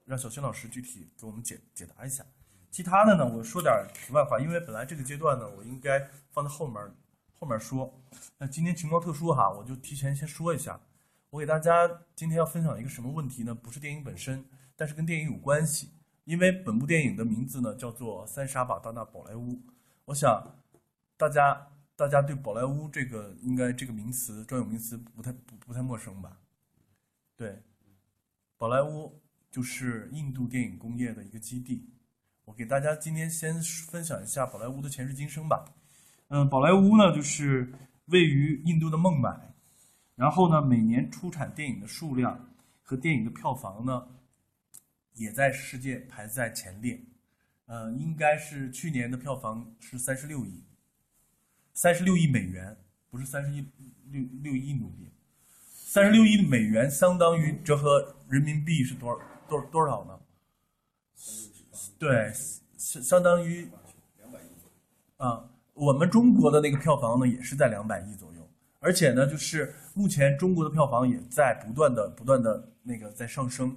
[0.07, 2.25] 让小新老师具体给我们解解答一下。
[2.71, 6.83] 其他的呢，我说点题外话，因为本来这个阶段呢，我应该放在后面
[7.39, 8.03] 后面说。
[8.39, 10.81] 那今天情况特殊哈，我就提前先说一下。
[11.29, 11.87] 我给大家
[12.17, 13.55] 今天要分享一个什么问题呢？
[13.55, 14.43] 不是电影本身，
[14.77, 15.91] 但是跟电影有关系。
[16.25, 19.53] 因为本部电影的名字呢叫做《三傻把大闹宝莱坞》，
[20.07, 20.57] 我想
[21.19, 21.70] 大家。
[22.01, 26.35] 大家对宝莱坞这个应该这个名词专有名词不太不不太陌生吧？
[27.37, 27.63] 对，
[28.57, 31.87] 宝莱坞就是印度电影工业的一个基地。
[32.47, 33.53] 我给大家今天先
[33.91, 35.63] 分享一下宝莱坞的前世今生吧。
[36.29, 37.71] 嗯，宝莱坞呢就是
[38.07, 39.53] 位于印度的孟买，
[40.15, 42.49] 然后呢每年出产电影的数量
[42.81, 44.09] 和电影的票房呢
[45.17, 46.99] 也在世界排在前列。
[47.67, 50.65] 呃，应该是去年的票房是三十六亿，
[51.81, 52.77] 三十六亿美元，
[53.11, 53.65] 不是三十亿
[54.11, 55.11] 六六亿努币，
[55.65, 60.21] 三十六亿美元相当于折合人民币是多少多多少呢？
[61.99, 62.31] 对，
[62.77, 63.67] 相相当于
[64.19, 64.49] 两百亿。
[65.17, 68.47] 啊，我们中国的那个票房呢，也是在两百亿左右，
[68.81, 73.75] 而且呢，就是目前中国的票房也在不断的、不断的那个在上升。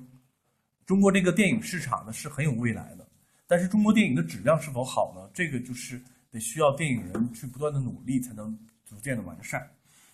[0.85, 3.07] 中国这个电影市场呢是很有未来的，
[3.47, 5.31] 但是中国电影的质量是否好呢？
[5.33, 6.01] 这个就是
[6.33, 9.69] 得需要电影人去不断的努力才能逐渐的完善。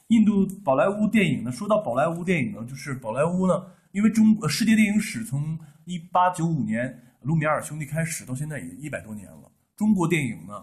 [0.07, 9.49] 印度宝莱坞电影呢，说到宝莱坞电影呢，就是宝莱坞呢，因为中世界电影史从一八九五年卢米埃尔兄弟开始到现在也一百多年了。
[9.77, 10.61] 中国电影呢，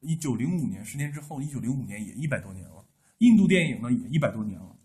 [0.00, 2.84] 一九零五年十年之后，一九零五年也一百多年了。
[3.18, 4.76] 印度电影呢也一百多年了，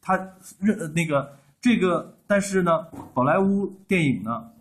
[0.00, 0.14] 它
[0.60, 1.38] 认那个。
[1.60, 2.82] 这个，但是呢，
[3.14, 4.52] 宝莱坞电影呢，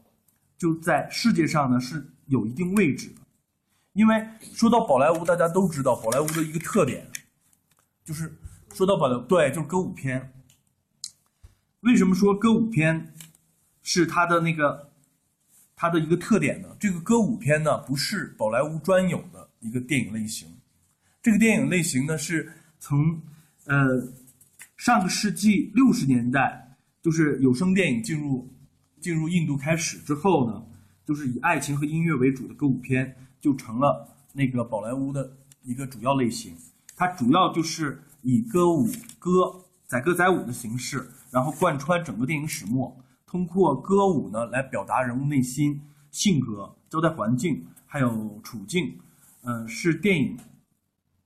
[0.57, 3.15] 就在世界上呢是有一定位置的，
[3.93, 7.09] 因为说到宝莱坞，大家都知道宝莱坞的一个特点，
[8.03, 8.31] 就是
[8.73, 10.33] 说到宝莱对，就是歌舞片。
[11.81, 13.13] 为什么说歌舞片
[13.81, 14.91] 是它的那个
[15.75, 16.75] 它的一个特点呢？
[16.79, 20.47] 这个歌舞片呢不是宝莱坞专有的一个电影类型，
[21.21, 23.21] 这个电影类型呢是从
[23.65, 24.07] 呃
[24.77, 26.59] 上个世纪六十年代。
[27.03, 28.49] 就是有声电影进入
[29.01, 30.65] 进入印度开始之后呢，
[31.05, 35.29] 就是以爱情和音乐为主的歌舞片就成了那个宝莱坞的
[35.63, 36.55] 一个主要类型。
[36.95, 38.87] 它主要就是以歌舞
[39.19, 39.53] 歌
[39.85, 42.95] 载歌载舞的形式，然后贯穿整个电影始末，
[43.27, 48.97] 通过歌舞呢来表达人物内心、性格、交代环境还有处境，
[49.41, 50.37] 嗯，是电影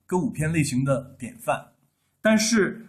[0.07, 1.67] 歌舞片类型的典范。
[2.19, 2.87] 但是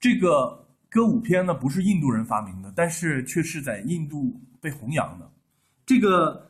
[0.00, 0.58] 这个。
[0.92, 5.30] 歌舞片呢不是印度人发明的，但是却是在印度被弘扬的。
[5.86, 6.49] 这个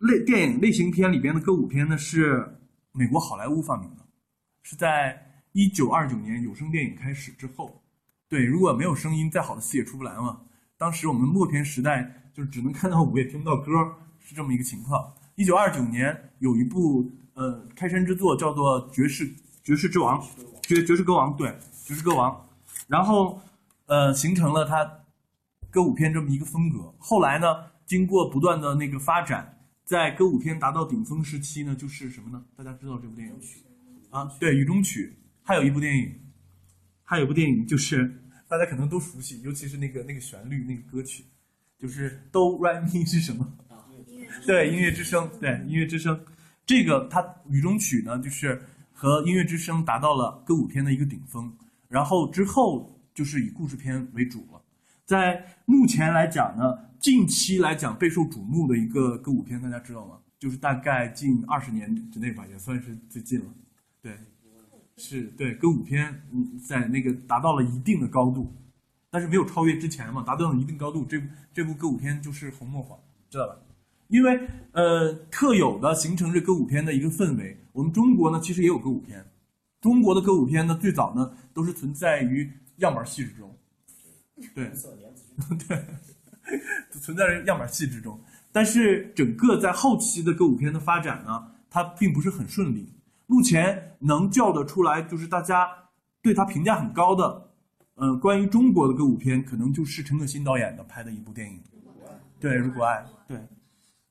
[0.00, 2.58] 类电影类型片里边的歌舞片呢是
[2.92, 4.04] 美国好莱坞发明的，
[4.62, 7.82] 是在一九二九年有声电影开始之后。
[8.28, 10.40] 对，如果没有声音，再好的戏也出不来嘛。
[10.76, 13.72] 当时我们默片时代就只能看到舞，也听不到歌，
[14.18, 15.12] 是这么一个情况。
[15.36, 19.32] 一九二九年有一部呃开山之作叫做《爵士
[19.62, 20.20] 爵士之王》，
[20.62, 21.48] 爵爵士歌王，对，
[21.84, 22.48] 爵士歌王，
[22.86, 23.40] 然后。
[23.86, 24.88] 呃，形成了它
[25.68, 26.94] 歌舞片这么一个风格。
[26.96, 29.58] 后来呢，经过不断的那个发展，
[29.90, 32.44] 在歌舞片达到顶峰时期呢，就是什么呢？
[32.54, 33.34] 大家知道这部电影
[34.10, 34.30] 啊？
[34.38, 35.12] 对，《雨中曲》。
[35.42, 36.14] 还有一部电影，
[37.02, 41.24] 还有一部电影就是大家可能都熟悉，尤其是那个那个旋律那个歌曲，
[41.76, 43.52] 就是哆来咪是什么？
[44.46, 45.28] 对，音乐之声。
[45.40, 46.24] 对，音乐之声。
[46.64, 51.52] 这个它《雨中曲》呢，就是和音乐之声达到了歌舞片的一个顶峰。
[51.88, 52.96] 然后之后。
[53.12, 54.62] 就是以故事片为主了，
[55.04, 60.18] 在目前来讲呢，近期来讲备受瞩目的一个歌舞片，大家知道吗？
[60.38, 63.46] 就是大概近二十年之内吧，也算是最近了。
[64.02, 64.16] 对，
[64.96, 68.52] 是对歌舞片，嗯在那个达到了一定的高度，
[69.10, 71.20] 但是没有超越之前嘛，达到了一定高度，这
[71.52, 72.96] 这部歌舞片就是《红磨坊》，
[73.30, 73.56] 知道吧？
[74.08, 77.56] 因为呃，特有的形成这歌舞片的一个氛围。
[77.72, 79.24] 我们中国呢，其实也有歌舞片，
[79.80, 82.50] 中国的歌舞片呢，最早呢都是存在于。
[82.80, 83.54] 样板戏之中，
[84.54, 84.72] 对，
[85.68, 85.84] 对，
[87.00, 88.18] 存在于样板戏之中。
[88.52, 92.92] 但是整个在后期的歌舞片的发展呢，它并不是很顺利。
[93.26, 95.68] 目前能叫得出来，就是大家
[96.20, 97.50] 对他评价很高的，
[97.94, 101.60] 呃，关于中国的歌舞片，可能就是陈可辛导演的拍的一部电影，
[102.40, 102.96] 对《如果爱》。
[103.28, 103.38] 对，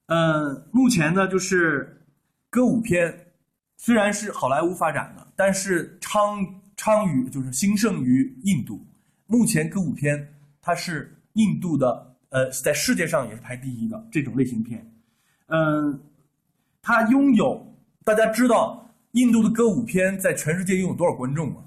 [0.07, 2.01] 呃，目前呢，就是
[2.49, 3.27] 歌舞片
[3.75, 6.45] 虽然是好莱坞发展的，但是昌。
[6.81, 8.87] 昌于就是兴盛于印度，
[9.27, 14.89] 目前歌舞片它是印度的，呃，在世界上也是排第一的这种类型片。
[15.47, 15.99] 嗯，
[16.81, 17.65] 它拥有
[18.03, 21.63] 大家知道印度的歌舞片在全世界拥有多少观众吗？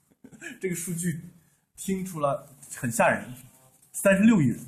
[0.60, 1.20] 这个数据
[1.76, 2.46] 听出了
[2.76, 3.24] 很吓人，
[3.92, 4.58] 三十六亿人。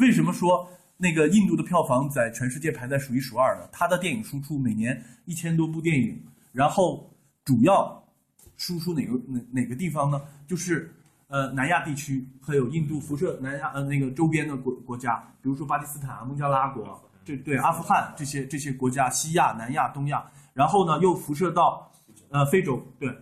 [0.00, 3.68] 为什么说那个印度的票房在全世界排在数一数二的？
[3.72, 6.22] 它的电影输出每年一千多部电影，
[6.52, 7.12] 然后
[7.44, 8.02] 主要。
[8.58, 10.18] 输出哪个哪哪个地方呢？
[10.46, 10.90] 就是
[11.28, 20.24] 呃南亚地区，还有印度辐射南亚呃那个周边的国国家，比如说巴基斯坦、孟加拉国，这对阿富汗这些这些国家，西亚、南亚、东亚，
[20.54, 21.90] 然后呢又辐射到
[22.30, 23.12] 呃非洲，对。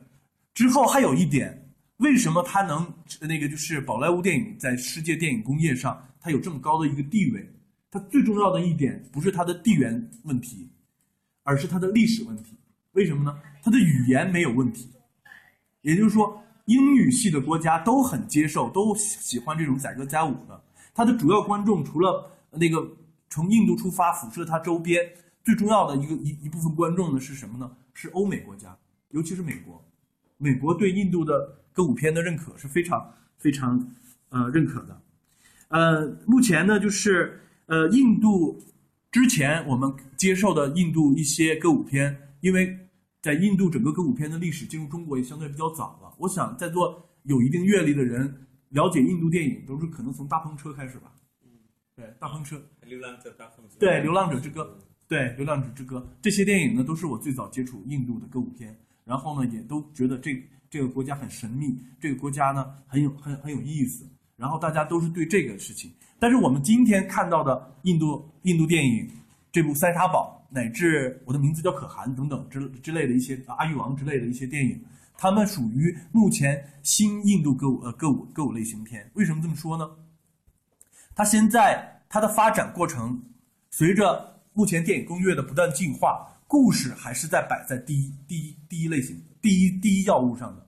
[0.53, 2.87] 之后还有一点，为什么它能
[3.21, 7.51] 那个就是宝莱坞电影在世界电影工业上它有这么高的一个地位？
[7.91, 10.71] 它最重要的一点不是它的地缘问题，
[11.43, 12.57] 而是它的历史问题。
[12.93, 13.37] 为什么呢？
[13.63, 14.91] 它的语言没有问题。
[15.83, 20.63] 也就是说，英语系的国家都很接受，都喜欢这种载歌载舞的。
[20.95, 22.87] 它的主要观众除了那个
[23.29, 25.05] 从印度出发辐射它周边，
[25.43, 27.71] 最重要的一个一一部分观众呢是什么呢？
[27.93, 28.77] 是欧美国家，
[29.11, 29.85] 尤其是美国。
[30.37, 33.89] 美国对印度的歌舞片的认可是非常非常
[34.31, 35.01] 呃认可的。
[35.69, 38.61] 呃，目前呢就是呃印度
[39.11, 42.84] 之前我们接受的印度一些歌舞片，因为
[43.25, 46.15] 在印度整个歌舞片的历史进入中国也相对比较早了。
[46.19, 51.11] 我想在座有一定阅历的人了解印度电影，都是可能从大篷车开始吧。
[51.97, 52.63] 对，大篷车。
[52.83, 53.79] 流浪者大篷车。
[53.79, 54.79] 对，流浪者之歌。
[55.09, 58.79] 对，流浪者之歌这些电影呢，都是我最早接触印度的歌舞片。
[59.07, 60.37] 然后呢，也都觉得这
[60.69, 64.07] 这个国家很神秘，这个国家呢很有很很有意思。
[64.37, 65.91] 然后大家都是对这个事情。
[66.19, 69.09] 但是我们今天看到的印度印度电影，
[69.55, 74.85] 这部《三沙堡》乃至我的名字叫可汗等等之之类的一些阿育王之类的一些电影，
[75.17, 79.09] 他们属于目前新印度歌舞呃歌舞歌舞类型片。
[79.15, 79.89] 为什么这么说呢？
[81.15, 83.23] 它现在它的发展过程，
[83.71, 86.29] 随着目前电影工业的不断进化。
[86.49, 90.67] 故事还是在摆在第一、第一、第一类型、第一、第一要务上的，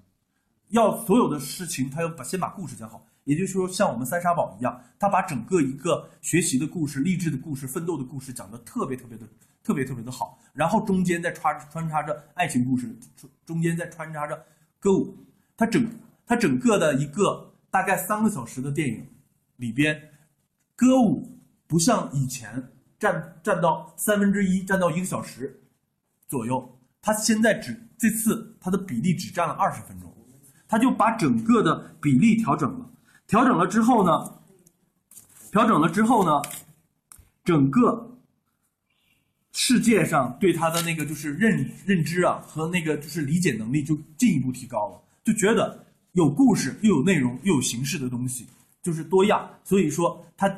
[0.69, 3.05] 要所有的事情，他要把先把故事讲好。
[3.27, 9.27] 也就是说，像我们三傻宝一样，他把整个一个学习的故事、励志的故事、奋斗的故事讲得特别特别的、
[9.65, 10.39] 特别特别的好。
[10.53, 12.97] 然后中间再穿穿插着爱情故事，
[13.45, 14.47] 中间再穿插着
[14.79, 15.13] 歌舞。
[15.57, 15.85] 他整
[16.25, 19.05] 他整个的一个大概三个小时的电影
[19.57, 20.01] 里边，
[20.77, 25.61] 歌舞不像以前占占到三分之一，占到一个小时。
[26.29, 30.15] 左右，他现在只这次他的比例只占了二十分钟，
[30.69, 32.91] 他就把整个的比例调整了。
[33.27, 34.41] 调整了之后呢，
[35.51, 36.43] 调整了之后呢，
[37.45, 38.19] 整个
[39.53, 48.47] 世界上对他的那个就是认认知啊和那个就是理解能力就进一步提高了，就觉得有故事又有内容又有形式的东西
[48.83, 49.49] 就是多样。
[49.65, 50.49] 所以说他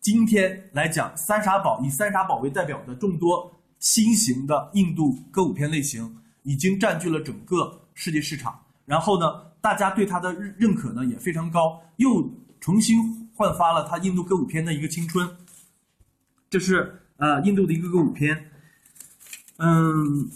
[0.00, 3.52] 今天来讲《三傻宝》，以《三傻宝》为代表的众多。
[3.78, 9.26] 新型的印度歌舞片类型已经占据了整个世界市场，然后呢，
[9.66, 12.96] 大家对他的认认可呢也非常高，又重新
[13.34, 15.28] 焕发了他印度歌舞片的一个青春。
[16.48, 18.48] 这是呃印度的一个歌舞片，
[19.56, 20.30] 嗯，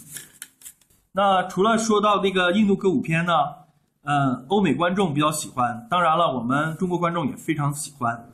[1.13, 3.31] 那除了说到那个印度歌舞片呢，
[4.03, 8.29] 嗯，欧美观众比较喜欢，当然了，我们中国观众也非常喜欢。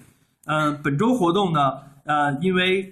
[0.46, 2.92] 嗯，本周活动呢，呃，因为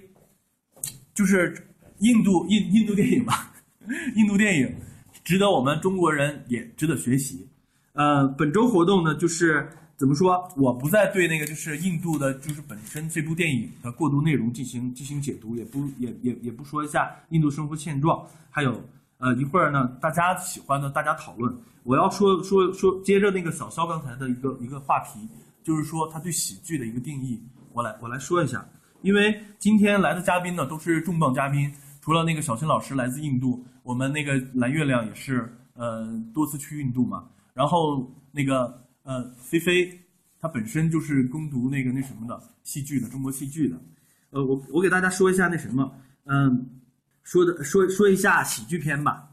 [1.12, 1.64] 就是。
[2.00, 3.54] 印度印印度电影吧，
[4.16, 4.76] 印度电影
[5.24, 7.48] 值得我们中国人也值得学习。
[7.96, 9.66] 呃，本周活动呢，就是
[9.96, 10.46] 怎么说？
[10.54, 18.22] 我不再对那个就是印度的，就是本身这部电影的过渡内容进行进行解读，也不也也也不说一下印度生活现状。
[18.50, 18.78] 还有
[19.16, 21.50] 呃，一会儿呢，大家喜欢的大家讨论。
[21.84, 25.26] 我要说说说，接着那个小肖刚才的一个一个话题，
[25.64, 27.42] 就是说他对喜剧的一个定义，
[27.72, 28.62] 我来我来说一下。
[29.00, 31.72] 因为今天来的嘉宾呢，都是重磅嘉宾。
[32.02, 37.24] 除了那个小新老师来自印度，我们那个蓝月亮也是呃多次去印度嘛。
[37.56, 39.98] 然后那个呃菲菲，
[40.38, 43.80] 她本身就是攻读那个那什么的戏剧的中国戏剧的。
[44.28, 45.90] 呃，我我给大家说一下那什么，
[46.24, 46.68] 嗯，
[47.22, 49.26] 说的说说一下喜剧片吧。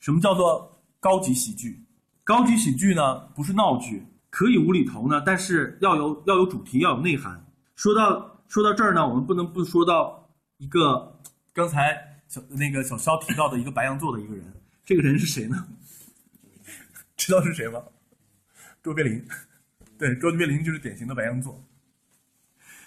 [0.00, 1.78] 什么叫做高级喜剧？
[2.24, 7.44] 高级喜剧呢不是闹剧，可以无厘头呢，但是要有要有主题，要有内涵。
[7.76, 11.20] 说到说到这儿呢，我们不能不说到一个
[11.52, 12.06] 刚才。
[12.28, 14.44] 小那个小肖提到的一个白羊座的一个人，
[14.84, 15.66] 这个人是谁呢？
[17.28, 17.84] 知道是谁吗？
[18.82, 19.22] 卓别林。
[19.98, 21.62] 对，卓别林就是典型的白羊座。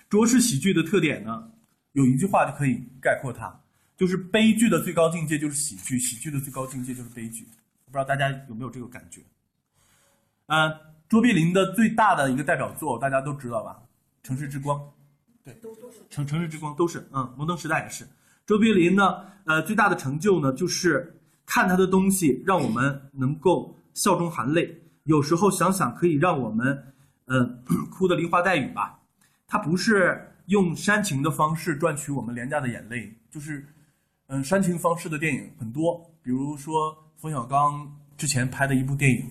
[0.09, 1.51] 卓氏喜剧的特点呢，
[1.91, 3.55] 有一句话就可以概括它，
[3.95, 7.47] 就是悲剧的最高境界就是喜剧，喜剧的最高境界就是悲剧。
[7.85, 9.21] 不知道大家有没有这个感觉？
[10.47, 10.71] 呃，
[11.07, 13.79] 卓别林的最大的一个代表作大家都知道吧？
[14.27, 14.79] 《城市之光》。
[15.43, 18.07] 对，都都是城城市之光都是，嗯，摩登时代也是。
[18.47, 21.15] 卓别林呢，呃，最大的成就呢，就是
[21.45, 24.81] 看他的东西，让我们能够笑中含泪。
[25.03, 26.93] 有时候想想，可以让我们，
[27.25, 27.43] 呃，
[27.91, 28.99] 哭得梨花带雨吧。
[29.47, 33.65] 他不是用煽情的方式赚取我们廉价的眼泪，就是，
[34.27, 39.29] 嗯，煽情方式的电影很多，比如说冯小刚之前拍的一部电影，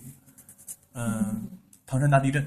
[0.93, 1.23] 嗯，
[1.85, 2.43] 《唐山大地震》，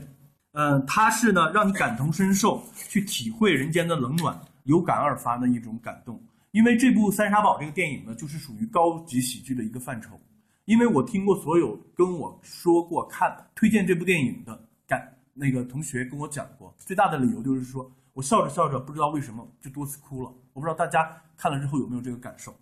[0.52, 6.22] 嗯，他是呢，让你感同身受，去体会人间的冷暖，有感而发的一种感动。
[6.52, 10.20] 因为这部《三傻宝》这个电影呢，就是属于高级喜剧的一个范畴。
[10.64, 20.32] 因为我听过所有跟我说过看推荐这部电影的感那个同学跟我讲过，最大的理由就是说我笑着笑着不知道为什么就多次哭了。
[20.52, 22.54] 我不知道大家看了之后有没有这个感受？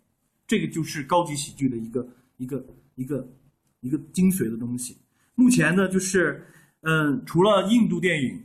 [0.46, 2.07] 这个就是高级喜剧的一个
[2.38, 2.64] 一个
[2.96, 3.28] 一个
[3.80, 4.98] 一个精髓的东西。
[5.34, 6.46] 目前呢，就是
[6.80, 8.42] 嗯，除了印度电影，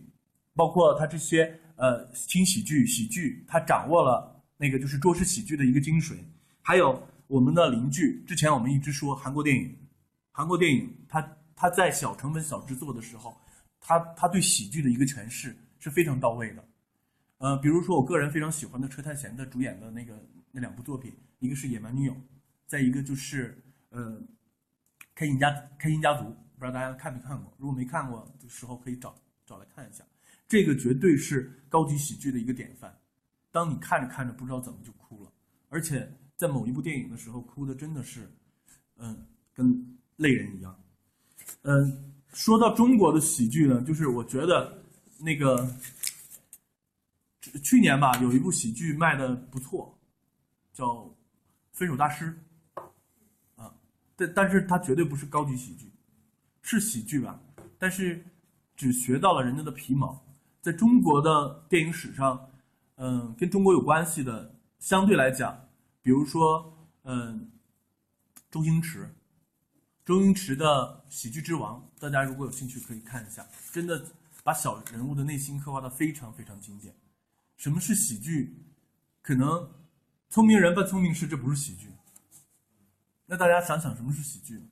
[0.54, 6.14] 包括它这些呃轻喜剧、喜剧，他掌握了那个就是中式喜剧的一个精髓。
[6.62, 9.78] 还有我们的邻居，之前我们一直说韩国电影，
[10.32, 13.38] 韩国电影它它在小成本小制作的时候，
[13.80, 16.66] 它它对喜剧的一个诠释是非常到位的。
[17.40, 20.18] 呃，比如说我个人非常喜欢的车太贤的主演的那个
[20.52, 22.14] 那两部作品，一个是《野蛮女友》，
[22.66, 24.20] 再一个就是呃
[25.14, 27.54] 《开心家开心家族》，不知道大家看没看过？
[27.58, 29.14] 如果没看过的时候，可以找
[29.46, 30.04] 找来看一下。
[30.48, 32.98] 这个绝对是高级喜剧的一个典范。
[33.52, 35.32] 当你看着看着不知道怎么就哭了，
[35.68, 38.32] 而且在某一部电影的时候，哭的真的是，
[38.98, 40.80] 嗯，跟泪人一样。
[41.64, 44.84] 嗯，说到中国的喜剧呢，就是我觉得
[45.18, 45.68] 那个
[47.64, 49.98] 去年吧，有一部喜剧卖的不错，
[50.74, 50.86] 叫
[51.72, 52.38] 《分手大师》
[53.56, 53.74] 啊，
[54.16, 55.92] 但但是它绝对不是高级喜剧，
[56.62, 57.40] 是喜剧吧，
[57.80, 58.24] 但是
[58.76, 60.24] 只学到了人家的皮毛。
[60.62, 62.48] 在中国的电影史上，
[62.98, 65.67] 嗯，跟中国有关系的，相对来讲，
[66.08, 67.52] 比如说，嗯，
[68.50, 69.14] 周星驰，
[70.06, 74.02] 周星驰的《喜剧之王》，大家如果有兴趣可以看一下，真的
[74.42, 76.96] 把小人物的内心刻画的非常非常经典。
[77.58, 78.56] 什么是喜剧？
[79.22, 79.70] 可能
[80.30, 81.90] 聪明人办聪明事，这不是喜剧。
[83.26, 84.66] 那大家想想，什么是喜剧？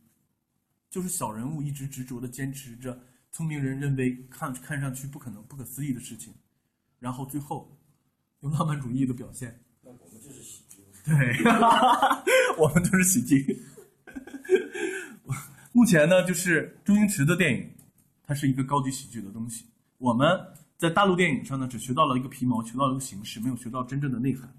[0.89, 2.97] 就是小人物一直执着的坚持着
[3.33, 6.33] 聪明人认为看看上去不可能、不可思议的事情，
[6.97, 7.77] 然后最后
[8.39, 9.64] 用浪漫主义的表现。
[11.05, 12.23] 那
[12.57, 13.43] 我们就是喜剧。
[13.43, 14.85] 对， 我们都是喜剧。
[15.71, 17.69] 目前呢，就是周星驰的电影，
[18.25, 19.65] 它是一个高级喜剧的东西。
[19.97, 20.27] 我们
[20.77, 24.49] 在大陆电影上呢，只学到了一个皮毛，学到了一个形式，没有学到真正的内涵，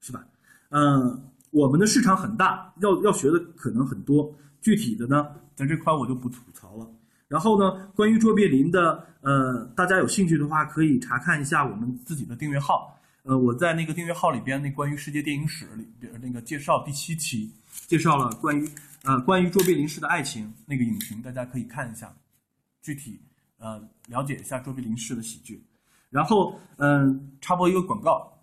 [0.00, 0.24] 是吧？
[0.70, 4.34] 嗯，我们的市场很大，要要学的可能很多。
[4.60, 6.86] 具体的呢，在这块我就不吐槽了。
[7.28, 12.99] 然后呢，关于卓别林的，呃，大家有兴趣的话，可以查看一下我们自己的订阅号。
[13.22, 17.52] 呃，我在那个订阅号里边，那关于世界电影史里边那个介绍第七期，
[17.86, 18.68] 介绍了关于
[19.02, 22.14] 呃关于卓别林式的爱情那个影评，大家可以看一下，
[22.82, 23.20] 具体
[23.58, 25.62] 呃了解一下卓别林式的喜剧。
[26.08, 28.40] 然后嗯，插播一个广告，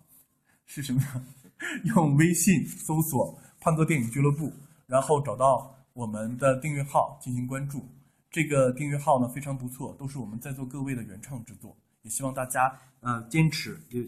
[0.64, 1.02] 是什么？
[1.84, 4.52] 用微信搜索“胖哥电影俱乐部”，
[4.86, 7.84] 然后找到我们的订阅号进行关注。
[8.30, 14.06] 这个订阅号呢非常不错，都是我们在座各位的原创制作，也希望大家呃坚持，也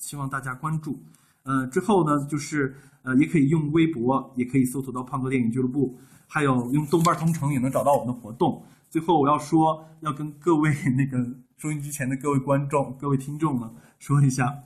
[0.00, 0.98] 希望大家关注。
[1.44, 5.96] 呃，之后呢就是呃也可以用微博，也可以搜索到“胖哥电影俱乐部”，
[6.26, 8.64] 还有用豆瓣同城也能找到我们的活动。
[8.88, 11.24] 最后我要说，要跟各位那个
[11.56, 14.64] 收音机前的各位观众、各位听众呢说一下，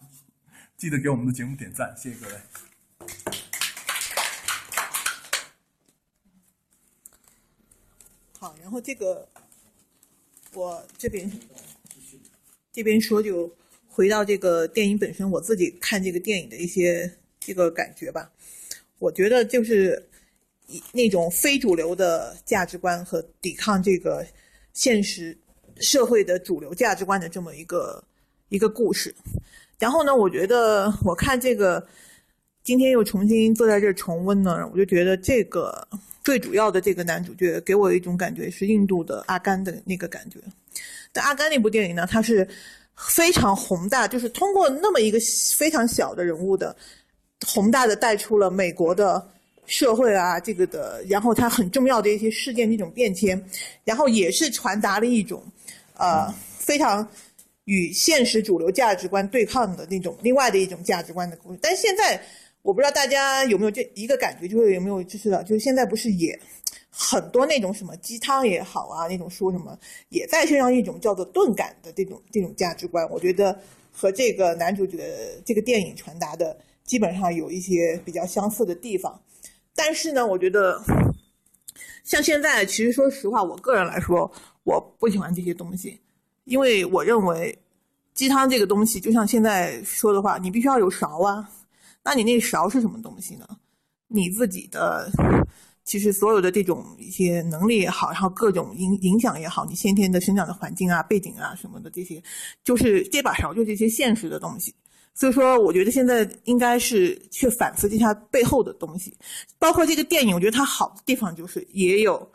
[0.76, 2.34] 记得给我们的节目点赞，谢谢各位。
[8.38, 9.28] 好，然后这个
[10.54, 11.30] 我这边
[12.72, 13.50] 这边说就
[13.94, 18.28] 回到这个电影本身，我自己看这个电影的一些这个感觉吧。
[18.98, 20.04] 我觉得就是
[20.66, 24.26] 以那种非主流的价值观和抵抗这个
[24.72, 25.36] 现实
[25.76, 28.02] 社会的主流价值观的这么一个
[28.48, 29.14] 一个故事。
[29.78, 31.86] 然后呢，我觉得我看这个
[32.64, 35.86] 今天又重新坐在这重温呢，我就觉得这个。
[36.24, 40.38] 最主要的这个男主角给我一种感觉是印度的阿甘的那个感觉。
[41.12, 42.48] 但阿甘那部电影呢，它是
[42.96, 45.18] 非常宏大，就是通过那么一个
[45.56, 46.74] 非常小的人物的
[47.46, 49.26] 宏大的带出了美国的
[49.66, 53.42] 社会啊，这个的，然后它很重要的一些事件这种变迁，
[53.84, 55.42] 然后也是传达了一种
[55.96, 57.06] 呃非常
[57.64, 61.58] 与现实主流价值观对抗的那种另外的一种价值观的故事。
[61.62, 62.20] 但现在。
[62.64, 66.36] 我不知道大家有没有这一个感觉，就是有没有就是的，就是现在不是也
[66.88, 73.06] 很多那种什么鸡汤也好啊，那种说什么也在宣扬一种叫做钝感的这种这种价值观。
[73.10, 73.60] 我觉得
[73.92, 74.98] 和这个男主角
[75.44, 79.20] 这个电影传达的基本上有一些比较相似的地方。
[79.74, 80.82] 但是呢，我觉得
[82.02, 86.00] 像现在，其实说实话，我个人来说，我不喜欢这些东西，
[86.44, 87.58] 因为我认为
[88.14, 91.46] 鸡汤这个东西，就像现在说的话，你必须要有勺啊。
[92.04, 93.46] 那你那勺是什么东西呢？
[94.06, 95.10] 你自己的，
[95.82, 102.22] 其实所有的这种一些能力也好，然后各种影影响也好，你先天的生长的环境啊、背景啊什么的这些，
[102.62, 104.72] 就是这把勺，就这些现实的东西。
[105.14, 109.16] 所以说，我觉得现在应该是去反思这下背后的东西，
[109.58, 112.30] 包括这个电影，我觉得它好的地方就是也有，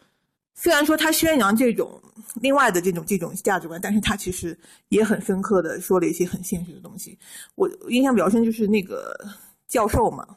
[0.55, 2.01] 虽然说它宣扬这种
[2.41, 4.57] 另外的这种这种价值观，但是它其实
[4.89, 7.17] 也很深刻的说了一些很现实的东西。
[7.55, 9.15] 我印象比较深就是那个。
[9.69, 10.27] 教授嘛，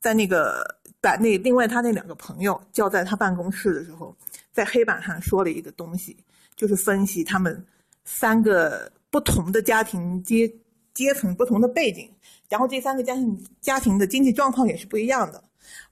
[0.00, 0.64] 在那个
[1.00, 4.16] 把那另外他那两个朋友叫在他办公室的时候，
[4.50, 6.16] 在黑板上说了一个东西，
[6.56, 7.64] 就是分析他们
[8.04, 10.52] 三个不同的家庭阶
[10.94, 12.10] 阶层、不同的背景，
[12.48, 15.44] 然后这三个家庭家庭的经济状况也是不一样的。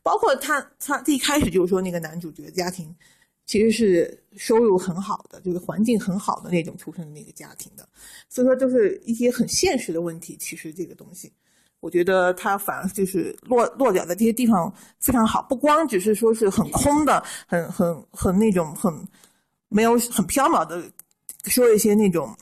[0.03, 2.95] 包括他他一开始就是说那个男主角家庭
[3.47, 7.89] 其实是收入很好的，就是环境很好的那种出生的那个家庭的，
[8.29, 10.37] 所以说就是一些很现实的问题。
[10.37, 11.33] 其实这个东西，
[11.81, 18.93] 我觉得他反而就是落落脚在这些地方非常好，不光只是说是很空的、很很很那种很
[19.69, 20.83] 没有很缥缈的
[21.45, 22.37] 说一些那种，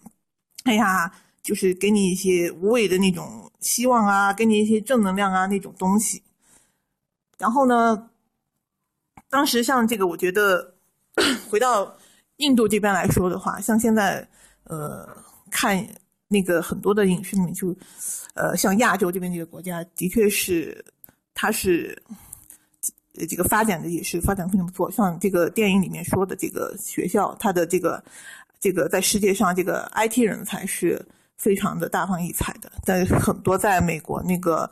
[0.65, 6.23] 哎呀，就是给你一些无谓的那种希望啊，给你一些正能量啊那种东西。
[7.39, 8.11] 然后呢，
[9.31, 10.75] 当时像这个，我觉得
[11.49, 11.97] 回到
[12.39, 14.29] 印度这边来说的话，像现在
[14.65, 15.09] 呃
[15.49, 15.79] 看
[16.29, 17.75] 那个很多的影视里面，就
[18.35, 20.85] 呃像亚洲这边这个国家，的确是
[21.35, 22.01] 它是
[23.29, 24.91] 这个发展的也是发展非常不错。
[24.91, 28.03] 像这个电影里面说的这个学校，它的这个
[28.61, 31.05] 这个在世界上这个 IT 人才是
[31.37, 34.71] 非常的大放异彩的，在很多在美国那个。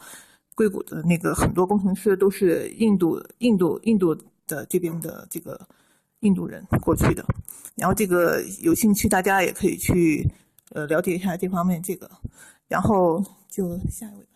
[0.59, 4.15] 硅谷的那个很多工程师都是印度、印度、印度
[4.47, 5.61] 的这边的这个
[6.21, 7.23] 印度人过去的，
[7.75, 10.27] 然后这个有兴趣大家也可以去
[10.71, 12.11] 呃了解一下这方面这个，
[12.69, 14.29] 然后就下一位吧。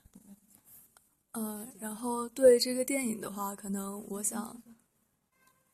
[1.33, 4.62] 呃，然后对这个电影的话，可能我想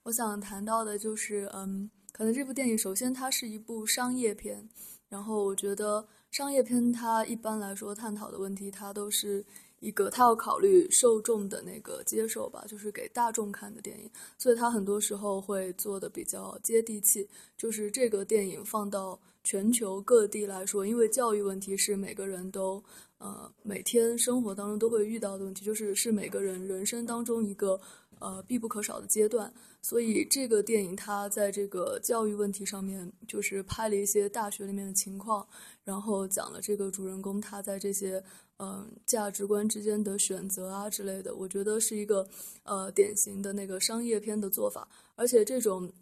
[0.02, 4.68] 我想谈到的就是，嗯，可能这部电影首先它是一部商业片，
[5.08, 9.44] 然后我觉得商业片它一般来说探讨的问题，它都是。
[9.80, 17.28] 一个他要考虑受众的那个接受吧，就是给大众看的电影，所以他很多时候会做的比较接地气。
[17.56, 22.82] 就是这个电影放到全球各地来说，因为教育问题是每个人都
[23.18, 27.78] 呃每天生活当中都会遇到的问题，就是是每个人人生当中一个
[28.18, 29.52] 呃必不可少的阶段。
[29.82, 35.46] 所以这个电影它在这个教育问题上面，就是拍了一些大学里面的情况，
[35.84, 38.24] 然后讲了这个主人公他在这些。
[38.58, 42.26] 嗯，价值观之间的选择啊之类的，我觉得是一个
[42.62, 45.92] 呃典型的那个商业片的做法，而且这种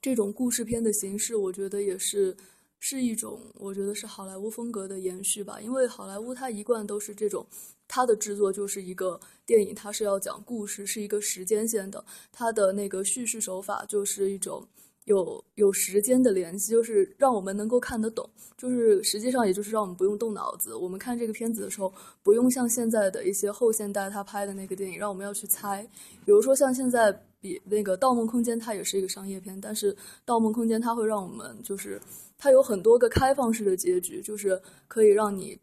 [0.00, 2.36] 这种故事片的形式，我觉得也是
[2.80, 7.46] 是一种我觉得是好莱坞风格的延续吧，因为好莱坞它一贯都是这种，
[7.86, 14.66] 它的制作就是一个电影，它是要讲故事，是一个时间线的，它的那个叙事手法就是一种。
[15.04, 20.74] 有有时间的联系，就是让我们能够看得懂，就是实际上也就是让我们不用动脑子。
[20.74, 21.92] 我们看这个片子的时候，
[22.22, 25.82] 不用像现在的一些后现代他拍的那个电影，让我们要去猜。
[26.24, 29.92] 比如说像现在比那个《盗梦空间》，它也是一个商业片，但是
[30.24, 32.00] 《盗梦空间》它会让我们就是
[32.38, 35.58] 它有很多个开放式的结局，就是可以让你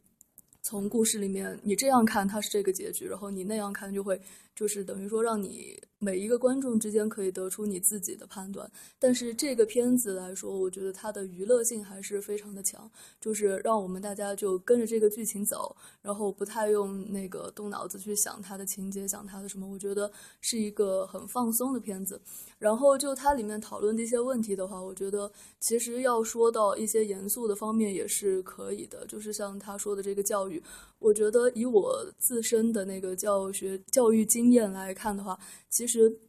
[0.62, 4.20] 从故事里面你这样看它是这个结局，然后你那样看就会
[4.54, 5.82] 就是等于说让你。
[6.02, 12.90] 每一个观众之间可以得出你自己的判断，但是这个片子来说，我觉得它的娱乐性还是非常的强，
[13.20, 22.22] 就是让我们大家就跟着这个剧情走，然后不太用那个动脑子去想它的情节，想它的什么，我觉得是一个很放松的片子。
[22.58, 25.30] 然后就它里面讨论的一些问题的话，我觉得
[25.60, 30.64] 其实要说到一些严肃的方面也是可以的，就是像他说的这个教育，
[31.00, 35.38] 我觉得以我自身的那个教学教育经验来看的话，
[35.70, 35.89] 其。
[35.90, 36.20] 其实，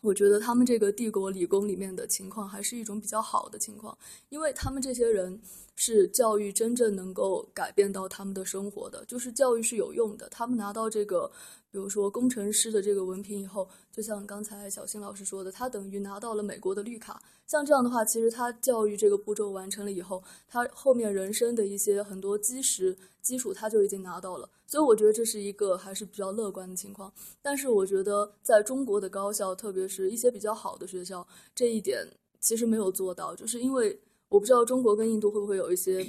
[0.00, 3.96] 我觉得他们这个帝国理工里面的情况还是一种比较好的情况，
[4.28, 5.40] 因为他们这些人
[5.76, 10.28] 是教育真正能够改变到他们的生活的，就是教育是有用的。
[10.28, 11.30] 他们拿到这个。
[11.70, 17.20] 比如说工程师的这个文凭以后，就像刚才小新老师说的，他等于拿到了美国的绿卡。
[17.48, 24.48] 像这样的话，其实他教育这个步骤完成了以后，他后面人生的一些很多基石基础他就已经拿到了。
[24.68, 27.12] 所以我觉得这是一个还是比较乐观的情况。
[27.42, 32.06] 但是我觉得在中国的高校，特别是一些比较好的学校，这一点
[32.38, 33.98] 其实没有做到，就是因为
[34.34, 36.04] 我不知道中国跟印度会不会有一些。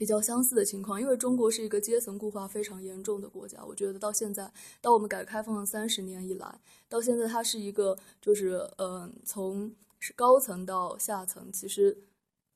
[0.00, 3.62] 比较相似的情况，因为中国是一个阶层固化非常严重的国家。
[3.68, 4.50] 我觉得到现在，
[4.80, 6.58] 到我们改革开放三十年以来，
[6.88, 11.94] 到现在它是一个，就是嗯，从是高层到下层，其实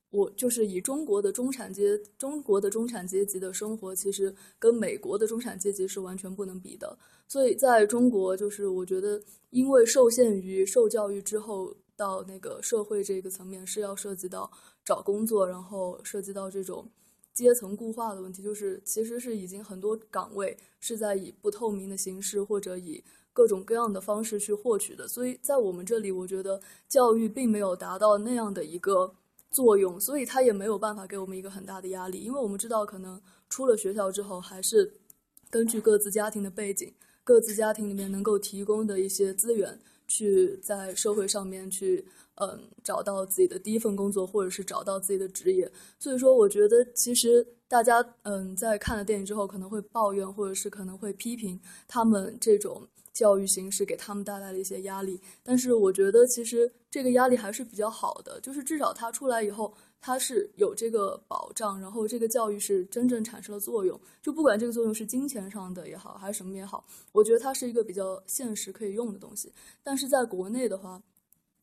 [0.08, 6.98] 我就是以中国的中产阶中国的中产阶级的生活，其实跟美国的中产阶级是完全不能比的。
[7.28, 14.50] 所以在中国，就是我觉得，因为受限于受教育之后到那个社会这个层面，是要涉及到
[14.84, 16.88] 找工作，然后涉及到这种。
[17.32, 29.12] 阶层固化的问题，就是其实是已经很多岗位是在以不透明的形式或者以各种各样的方式去获取的，所以在我们这里，我觉得教育并没有达到那样的一个
[29.50, 34.94] 作用，所以它也没有办法给我们一个很大的压力，因为我们知道，可能出了学校之后，还是
[35.50, 42.06] 根据各自家庭的背景、各自家庭里面能够提供的一些资源，去在社会上面去。
[42.36, 45.70] 嗯，找到自己的第一份工作，或者是找到自己的职业。
[46.00, 47.46] 所以说，我觉得其实。
[47.66, 55.20] 大家嗯在看了电影之后可能会抱怨，或者是可能会批评他们这种教育形式给他们带来的一些压力。
[55.42, 59.72] 但是我觉得其实这个压力还是比较好的，就是至少他出来以后。
[60.06, 63.98] 它是有这个保障，然后这个教育是真正产生了作用。
[64.20, 69.50] 就不管这个作用是金钱上的也好，还是什么也好，我觉得它是一个比较现实可以用的东西。
[69.82, 71.02] 但是在国内的话，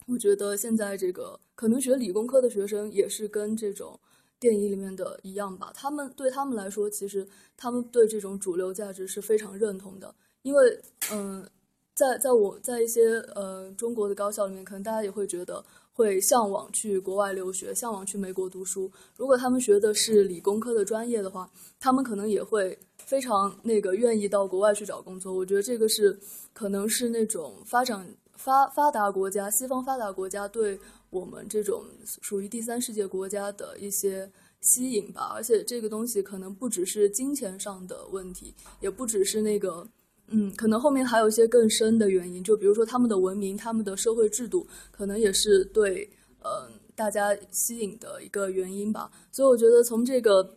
[0.08, 4.00] 我觉得现在这个可能学理工科的学生也是跟这种
[4.40, 5.72] 电影里面的一样吧。
[5.76, 10.16] 他们对他们来说，其实他们对这种主流价值是非常认同的。
[10.42, 10.82] 因为，
[11.12, 11.48] 嗯，
[11.94, 15.64] 在在我在一些呃中国的高校里面，可能大家也会觉得。
[16.02, 18.92] 会向往去国外留学，向往去美国读书。
[19.16, 21.48] 如果他们学的是理工科的专业的话，
[21.80, 25.32] 他们可能也会非常那个愿意到国外去找工作。
[25.32, 26.20] 我觉得这个是
[26.54, 30.80] 可能是那种发展发发达国家、西方发达国家对
[31.12, 31.84] 我们这种
[32.24, 34.28] 属于第三世界国家的一些
[34.62, 35.32] 吸引吧。
[35.36, 39.88] 而且这个东西可能不只是金钱上的问题，也不只是那个。
[40.34, 46.10] 嗯，可能后面还有一些更深的原因，就比如说他们的文明、他们的社会制度，可能也是对
[46.42, 49.12] 呃大家吸引的一个原因吧。
[49.30, 50.56] 所以我觉得从这个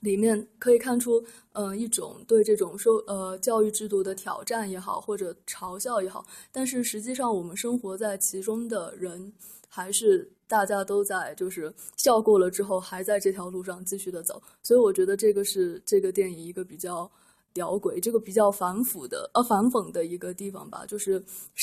[0.00, 6.24] 里面可以看出，嗯，一种对这种说呃教育制度的挑战也好，或者嘲笑也好。
[6.50, 9.30] 但是实际上，我们生活在其中的人，
[9.68, 14.42] 还是大家都在就是笑过了之后，还在这条路上继续的走。
[14.62, 17.10] 所以我觉得这个是这个电影一个比较。
[17.52, 21.22] 屌鬼，这个比较反腐的，呃，反讽的一个地方吧，就是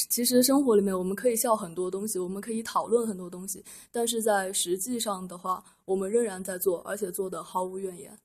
[0.09, 8.17] 其实生活里面我们可以笑很多东西，我们可以讨论很多东西，但是在实际上的话，我们仍然在做，而且做的毫无怨言。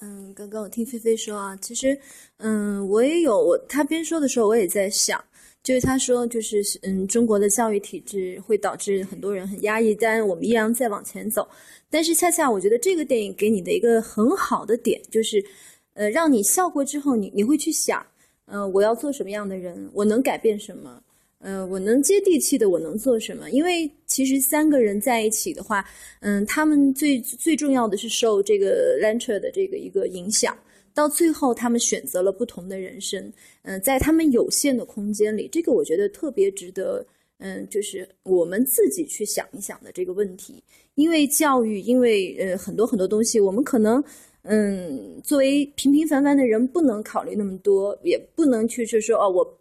[0.00, 2.00] 嗯，刚刚我听菲菲说啊，其实，
[2.36, 5.22] 嗯，我也有，我他边说的时候，我也在想。
[5.62, 11.46] 就是他说，就是嗯，中国的教育体制会导致很多人很压抑，但我们依然在往前走。
[11.90, 15.44] 但是恰恰我觉得这个电影给你的一个很好的点，就是，
[15.92, 18.04] 呃，让你笑过之后，你你会去想，
[18.46, 21.02] 呃，我要做什么样的人，我能改变什么，
[21.40, 23.50] 呃，我能接地气的，我能做什么？
[23.50, 25.84] 因为其实三个人在一起的话，
[26.20, 30.56] 嗯，他们最最重要的是受这个 Lancer 的这个一个影响。
[30.98, 33.32] 到最后，他们选择了不同的人生。
[33.62, 37.06] 嗯，在他们有限的空间里，这个我觉得特别值得，
[37.38, 40.60] 嗯，就是我们自己去想一想的这个问题。
[40.96, 44.02] 因为教育，因为呃很多很多东西，我们可能，
[44.42, 49.58] 嗯，作为平平凡凡的人，不能考虑那么多，也不能去就说哦，我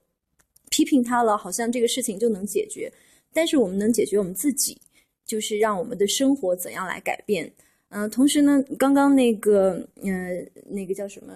[0.71, 2.91] 批评他了，好像这个事情就能解决。
[3.31, 4.75] 但是我们能解决我们自己，
[5.23, 7.53] 就是让我们的生活怎样来改变。
[7.89, 11.33] 嗯，同时呢，刚刚那个，嗯，那个叫什么，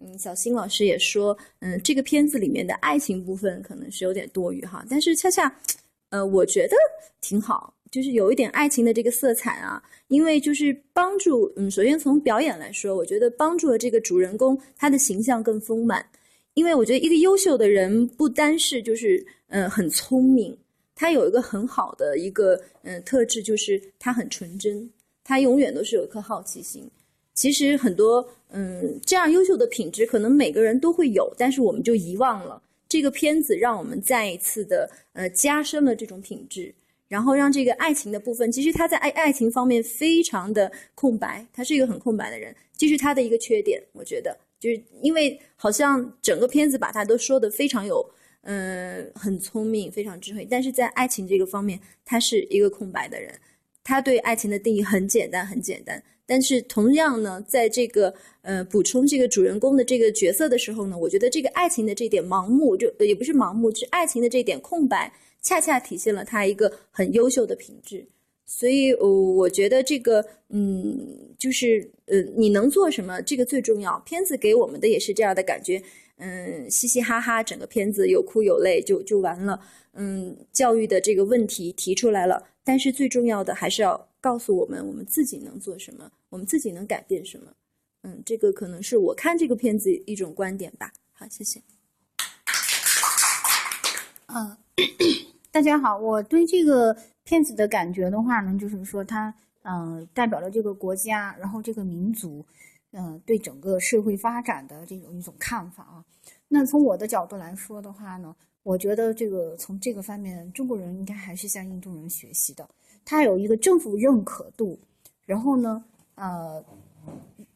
[0.00, 5.54] 嗯，小新老师也说，嗯，这个片子里面的爱情部分可能是有点多余哈，但是恰恰，
[6.08, 6.76] 呃，我觉得
[7.20, 16.02] 挺好，就是有一点爱情的这个色彩啊，因为就是帮助，嗯，首先从表演来说，我觉得帮助了这个主人公他的形象更丰满，
[16.54, 20.56] 因为我觉得一个优秀的人不单是就是，嗯，很聪明，
[20.94, 24.90] 他有一个很好的一个，嗯，特质就是他很纯真。
[25.30, 26.90] 他永远都是有一颗好奇心。
[27.34, 32.60] 其实很多，嗯，这样优秀的品质，可能每个人都会有，但是我们就遗忘了。
[32.88, 36.74] 这个片子让我们再一次的，呃，加深了这种品质，
[37.06, 43.80] 然后让这个爱情的部分，其实他在爱爱情方面非常的空白，他是一个很空白的人，这是他的一个缺点。
[43.92, 48.04] 我觉得，就是因为好像整个片子把他都说的非常有，
[48.42, 53.32] 嗯，很聪明，非常智慧，但是在爱情这个方面，他是一个空白的人。
[53.82, 56.02] 他对爱情的定义很简单，很简单。
[56.26, 65.12] 但是同样呢，在这个呃补充这个主人公的这个角色的时候呢，我觉得这个爱情的这点盲目，就也不是盲目，是爱情的这点空白，
[65.42, 68.06] 恰恰体现了他一个很优秀的品质。
[68.46, 73.98] 所以，我我觉得这个，嗯，就是呃，你能做什么，这个最重要。
[74.00, 75.80] 片子给我们的也是这样的感觉，
[76.18, 79.60] 嗯，嘻嘻哈哈，整个片子有哭有泪，就就完了。
[79.94, 82.42] 嗯，教育的这个问题提出来了。
[82.62, 87.50] 但是最重要的还是要告诉我们，我们自己能做什么，我们自己能改变什么。
[88.02, 90.92] 嗯，这个可能是我看这个片子一种观点吧。
[91.12, 91.62] 好，谢谢。
[94.26, 94.56] 嗯，
[95.50, 102.44] 大家好，我对这个片子的感觉的话呢，就是说它嗯代表了这个国家，然后这个民族，
[102.92, 106.04] 嗯对整个社会发展的这种一种看法啊。
[106.48, 108.36] 那从我的角度来说的话呢。
[108.62, 112.68] 我觉得这个从这个方面，中国人应该还是向印度人学习的。
[113.04, 114.78] 他有一个政府认可度，
[115.24, 115.82] 然后呢，
[116.14, 116.62] 呃，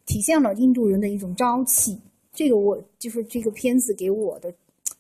[0.07, 2.01] 体现了印度人的一种朝气。
[2.33, 4.53] 这个我就是这个片子给我的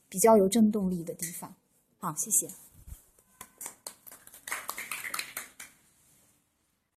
[0.08, 1.52] 比较有震动力的地方。
[1.98, 2.46] 好，谢谢。